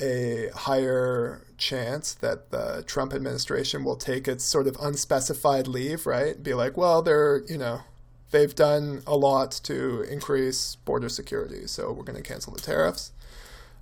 a 0.00 0.48
higher 0.54 1.42
chance 1.58 2.14
that 2.14 2.50
the 2.50 2.82
Trump 2.86 3.12
administration 3.12 3.84
will 3.84 3.96
take 3.96 4.26
its 4.26 4.44
sort 4.44 4.66
of 4.66 4.76
unspecified 4.80 5.68
leave, 5.68 6.06
right? 6.06 6.42
Be 6.42 6.54
like, 6.54 6.76
well, 6.76 7.02
they're, 7.02 7.42
you 7.48 7.58
know, 7.58 7.82
they've 8.30 8.54
done 8.54 9.02
a 9.06 9.16
lot 9.16 9.52
to 9.64 10.02
increase 10.02 10.76
border 10.76 11.08
security, 11.08 11.66
so 11.66 11.92
we're 11.92 12.04
going 12.04 12.20
to 12.20 12.28
cancel 12.28 12.52
the 12.52 12.60
tariffs. 12.60 13.12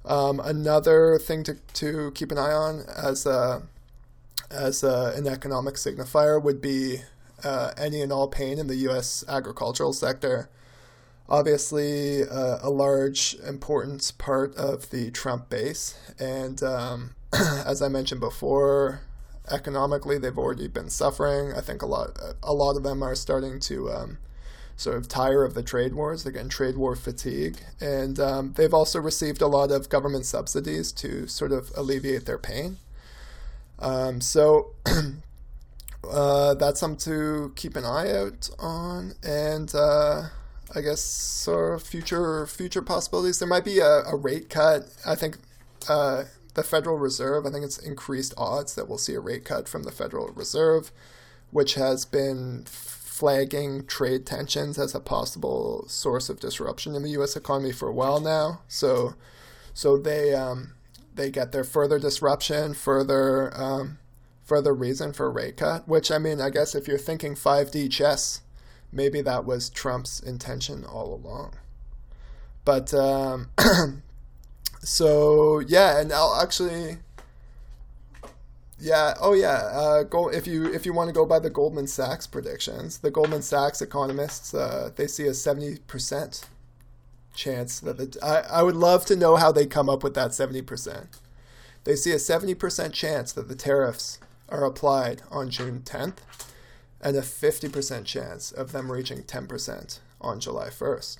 Um, 0.05 0.41
another 0.41 1.19
thing 1.19 1.45
to, 1.45 1.55
to 1.55 2.11
keep 2.13 2.33
an 2.33 2.39
eye 2.39 2.53
on 2.53 2.85
as 2.97 3.27
a, 3.27 3.63
as 4.51 4.83
a, 4.83 5.13
an 5.17 5.27
economic 5.27 5.75
signifier 5.75 6.43
would 6.43 6.61
be 6.61 7.03
uh, 7.45 7.73
any 7.77 8.01
and 8.01 8.13
all 8.13 8.29
pain 8.29 8.59
in 8.59 8.67
the 8.67 8.77
U.S. 8.77 9.25
agricultural 9.29 9.93
sector 9.93 10.49
obviously 11.29 12.23
uh, 12.23 12.59
a 12.63 12.71
large, 12.71 13.37
important 13.47 14.13
part 14.19 14.55
of 14.57 14.91
the 14.91 15.11
Trump 15.11 15.51
base. 15.51 15.99
And 16.19 16.63
um, 16.63 17.15
as 17.33 17.83
I 17.83 17.89
mentioned 17.89 18.21
before, 18.21 19.03
economically 19.51 20.19
they've 20.19 20.39
already 20.39 20.69
been 20.69 20.91
suffering. 20.91 21.53
I 21.55 21.61
think 21.61 21.83
a 21.83 21.87
lot 21.87 22.19
a 22.43 22.53
lot 22.53 22.77
of 22.77 22.83
them 22.83 23.03
are 23.03 23.15
starting 23.15 23.61
to 23.61 23.91
um, 23.91 24.19
sort 24.77 24.97
of 24.97 25.09
tire 25.09 25.45
of 25.45 25.55
the 25.55 25.63
trade 25.63 25.95
wars. 25.95 26.23
They're 26.23 26.33
getting 26.33 26.49
trade 26.49 26.77
war 26.77 26.97
fatigue, 26.97 27.59
and 27.81 28.19
um, 28.19 28.53
they've 28.57 28.75
also 28.75 29.01
received 29.01 29.43
a 29.43 29.47
lot 29.47 29.71
of 29.71 29.89
government 29.89 30.27
subsidies 30.27 30.93
to 30.93 31.27
sort 31.27 31.53
of 31.53 31.73
alleviate 31.77 32.27
their 32.27 32.39
pain. 32.39 32.79
Um, 33.79 34.21
so 34.21 34.75
uh, 36.11 36.55
that's 36.55 36.81
something 36.81 37.13
to 37.13 37.53
keep 37.57 37.77
an 37.77 37.85
eye 37.85 38.13
out 38.13 38.51
on, 38.59 39.15
and 39.23 39.73
uh, 39.75 40.25
I 40.75 40.81
guess 40.81 41.01
sort 41.01 41.75
of 41.75 41.83
future 41.83 42.47
future 42.47 42.83
possibilities. 42.83 43.39
There 43.39 43.49
might 43.49 43.65
be 43.65 43.79
a, 43.79 44.03
a 44.05 44.17
rate 44.17 44.51
cut. 44.51 44.89
I 45.07 45.15
think 45.15 45.39
uh, 45.89 46.25
the 46.55 46.63
Federal 46.63 46.99
Reserve. 46.99 47.47
I 47.47 47.51
think 47.51 47.65
it's 47.65 47.79
increased 47.79 48.35
odds 48.37 48.75
that 48.75 48.89
we'll 48.89 48.99
see 48.99 49.15
a 49.15 49.21
rate 49.21 49.45
cut 49.45 49.69
from 49.69 49.85
the 49.85 49.93
Federal 49.93 50.29
Reserve, 50.29 50.91
which 51.51 51.75
has 51.75 52.05
been 52.05 52.65
flagging 52.67 53.85
trade 53.87 54.25
tensions 54.27 54.79
as 54.79 54.95
a 54.95 55.01
possible 55.01 55.85
source 55.89 56.29
of 56.29 56.39
disruption 56.41 56.95
in 56.95 57.03
the 57.03 57.11
U.S. 57.11 57.37
economy 57.37 57.73
for 57.73 57.89
a 57.89 57.93
while 57.93 58.21
now. 58.21 58.61
So, 58.69 59.15
so 59.75 59.97
they 59.97 60.35
um, 60.35 60.75
they 61.19 61.31
get 61.31 61.53
their 61.53 61.65
further 61.65 61.99
disruption, 61.99 62.73
further 62.73 63.53
um, 63.55 63.99
further 64.45 64.73
reason 64.73 65.13
for 65.13 65.31
rate 65.31 65.59
cut. 65.59 65.87
Which 65.87 66.11
I 66.11 66.17
mean, 66.17 66.41
I 66.41 66.49
guess 66.49 66.75
if 66.75 66.89
you're 66.89 66.97
thinking 66.97 67.35
5D 67.35 67.91
chess 67.91 68.41
maybe 68.93 69.21
that 69.23 69.45
was 69.45 69.71
Trump's 69.71 70.21
intention 70.21 70.85
all 70.85 71.15
along. 71.15 71.55
But 72.65 72.93
um, 72.93 73.49
so 74.81 75.61
yeah, 75.61 76.01
and 76.01 76.13
I'll 76.13 76.39
actually, 76.41 76.99
yeah, 78.79 79.15
oh 79.21 79.33
yeah, 79.33 79.71
uh, 79.73 80.03
go 80.03 80.29
if 80.29 80.47
you 80.47 80.73
if 80.73 80.85
you 80.85 80.93
want 80.93 81.09
to 81.09 81.15
go 81.15 81.25
by 81.25 81.39
the 81.39 81.51
Goldman 81.51 81.87
Sachs 81.87 82.27
predictions, 82.27 82.99
the 82.99 83.11
Goldman 83.11 83.43
Sachs 83.43 83.81
economists 83.81 84.53
uh, 84.55 84.91
they 84.97 85.07
see 85.07 85.27
a 85.27 85.35
seventy 85.35 85.79
percent 85.87 86.45
chance 87.39 87.81
that 87.81 87.97
the 87.97 88.19
I, 88.23 88.59
I 88.59 88.63
would 88.63 88.77
love 88.77 89.07
to 89.07 89.17
know 89.17 89.37
how 89.37 89.53
they 89.53 89.67
come 89.67 89.89
up 89.89 90.03
with 90.03 90.15
that 90.15 90.35
seventy 90.35 90.63
percent. 90.63 91.09
They 91.85 91.97
see 91.97 92.13
a 92.13 92.19
seventy 92.19 92.55
percent 92.55 92.93
chance 92.93 93.33
that 93.33 93.49
the 93.49 93.55
tariffs 93.55 94.19
are 94.49 94.65
applied 94.65 95.23
on 95.31 95.51
June 95.51 95.83
tenth 95.83 96.23
and 97.01 97.17
a 97.17 97.23
50% 97.23 98.05
chance 98.05 98.51
of 98.51 98.73
them 98.73 98.91
reaching 98.91 99.23
10% 99.23 99.99
on 100.21 100.41
July 100.41 100.69
1st. 100.69 101.19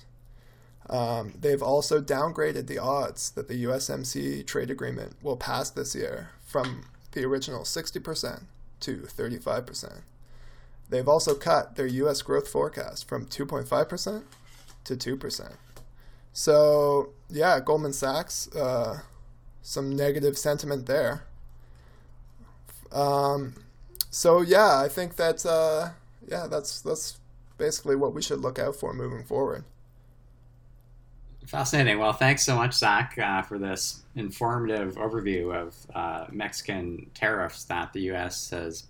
Um, 0.89 1.33
they've 1.39 1.61
also 1.61 2.01
downgraded 2.01 2.67
the 2.67 2.79
odds 2.79 3.31
that 3.31 3.47
the 3.47 3.63
USMC 3.63 4.45
trade 4.45 4.71
agreement 4.71 5.15
will 5.21 5.37
pass 5.37 5.69
this 5.69 5.95
year 5.95 6.31
from 6.43 6.85
the 7.11 7.23
original 7.23 7.61
60% 7.61 8.43
to 8.81 8.97
35%. 8.97 10.01
They've 10.89 11.07
also 11.07 11.35
cut 11.35 11.75
their 11.75 11.85
US 11.85 12.23
growth 12.23 12.47
forecast 12.47 13.07
from 13.07 13.27
2.5% 13.27 14.23
to 14.85 14.95
2%. 14.95 15.51
So, 16.33 17.09
yeah, 17.29 17.59
Goldman 17.59 17.93
Sachs, 17.93 18.53
uh, 18.55 19.01
some 19.61 19.95
negative 19.95 20.37
sentiment 20.37 20.85
there. 20.85 21.23
Um, 22.91 23.55
so 24.09 24.41
yeah, 24.41 24.79
I 24.79 24.87
think 24.87 25.15
that 25.17 25.45
uh, 25.45 25.89
yeah, 26.27 26.47
that's 26.47 26.81
that's 26.81 27.19
basically 27.57 27.95
what 27.95 28.13
we 28.13 28.21
should 28.21 28.41
look 28.41 28.57
out 28.57 28.75
for 28.75 28.93
moving 28.93 29.23
forward. 29.23 29.63
Fascinating. 31.45 31.97
Well, 31.97 32.13
thanks 32.13 32.43
so 32.43 32.55
much, 32.55 32.75
Zac, 32.75 33.17
uh, 33.17 33.41
for 33.41 33.57
this 33.57 34.03
informative 34.15 34.95
overview 34.95 35.55
of 35.55 35.75
uh, 35.95 36.25
Mexican 36.31 37.09
tariffs 37.15 37.63
that 37.65 37.91
the 37.91 38.01
U.S. 38.01 38.51
has 38.51 38.83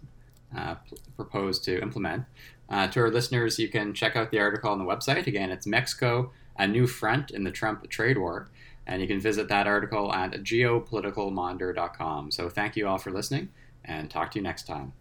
uh, 0.58 0.75
proposed 1.15 1.63
to 1.65 1.82
implement. 1.82 2.25
Uh, 2.69 2.88
to 2.88 2.99
our 2.99 3.10
listeners, 3.10 3.58
you 3.58 3.69
can 3.69 3.93
check 3.93 4.17
out 4.17 4.30
the 4.30 4.39
article 4.39 4.69
on 4.69 4.78
the 4.78 4.84
website. 4.84 5.25
Again, 5.25 5.52
it's 5.52 5.65
Mexico, 5.65 6.32
a 6.60 6.67
new 6.67 6.86
front 6.86 7.32
in 7.32 7.43
the 7.43 7.52
Trump 7.52 7.89
trade 7.89 8.17
war. 8.17 8.50
And 8.86 9.02
you 9.02 9.08
can 9.08 9.19
visit 9.19 9.48
that 9.50 9.65
article 9.65 10.13
at 10.13 10.32
geopoliticalmonitor.com. 10.32 12.32
So 12.32 12.50
thank 12.50 12.76
you 12.76 12.88
all 12.88 12.98
for 12.98 13.12
listening 13.12 13.50
and 13.86 14.10
talk 14.10 14.32
to 14.32 14.39
you 14.39 14.43
next 14.43 14.67
time. 14.67 14.93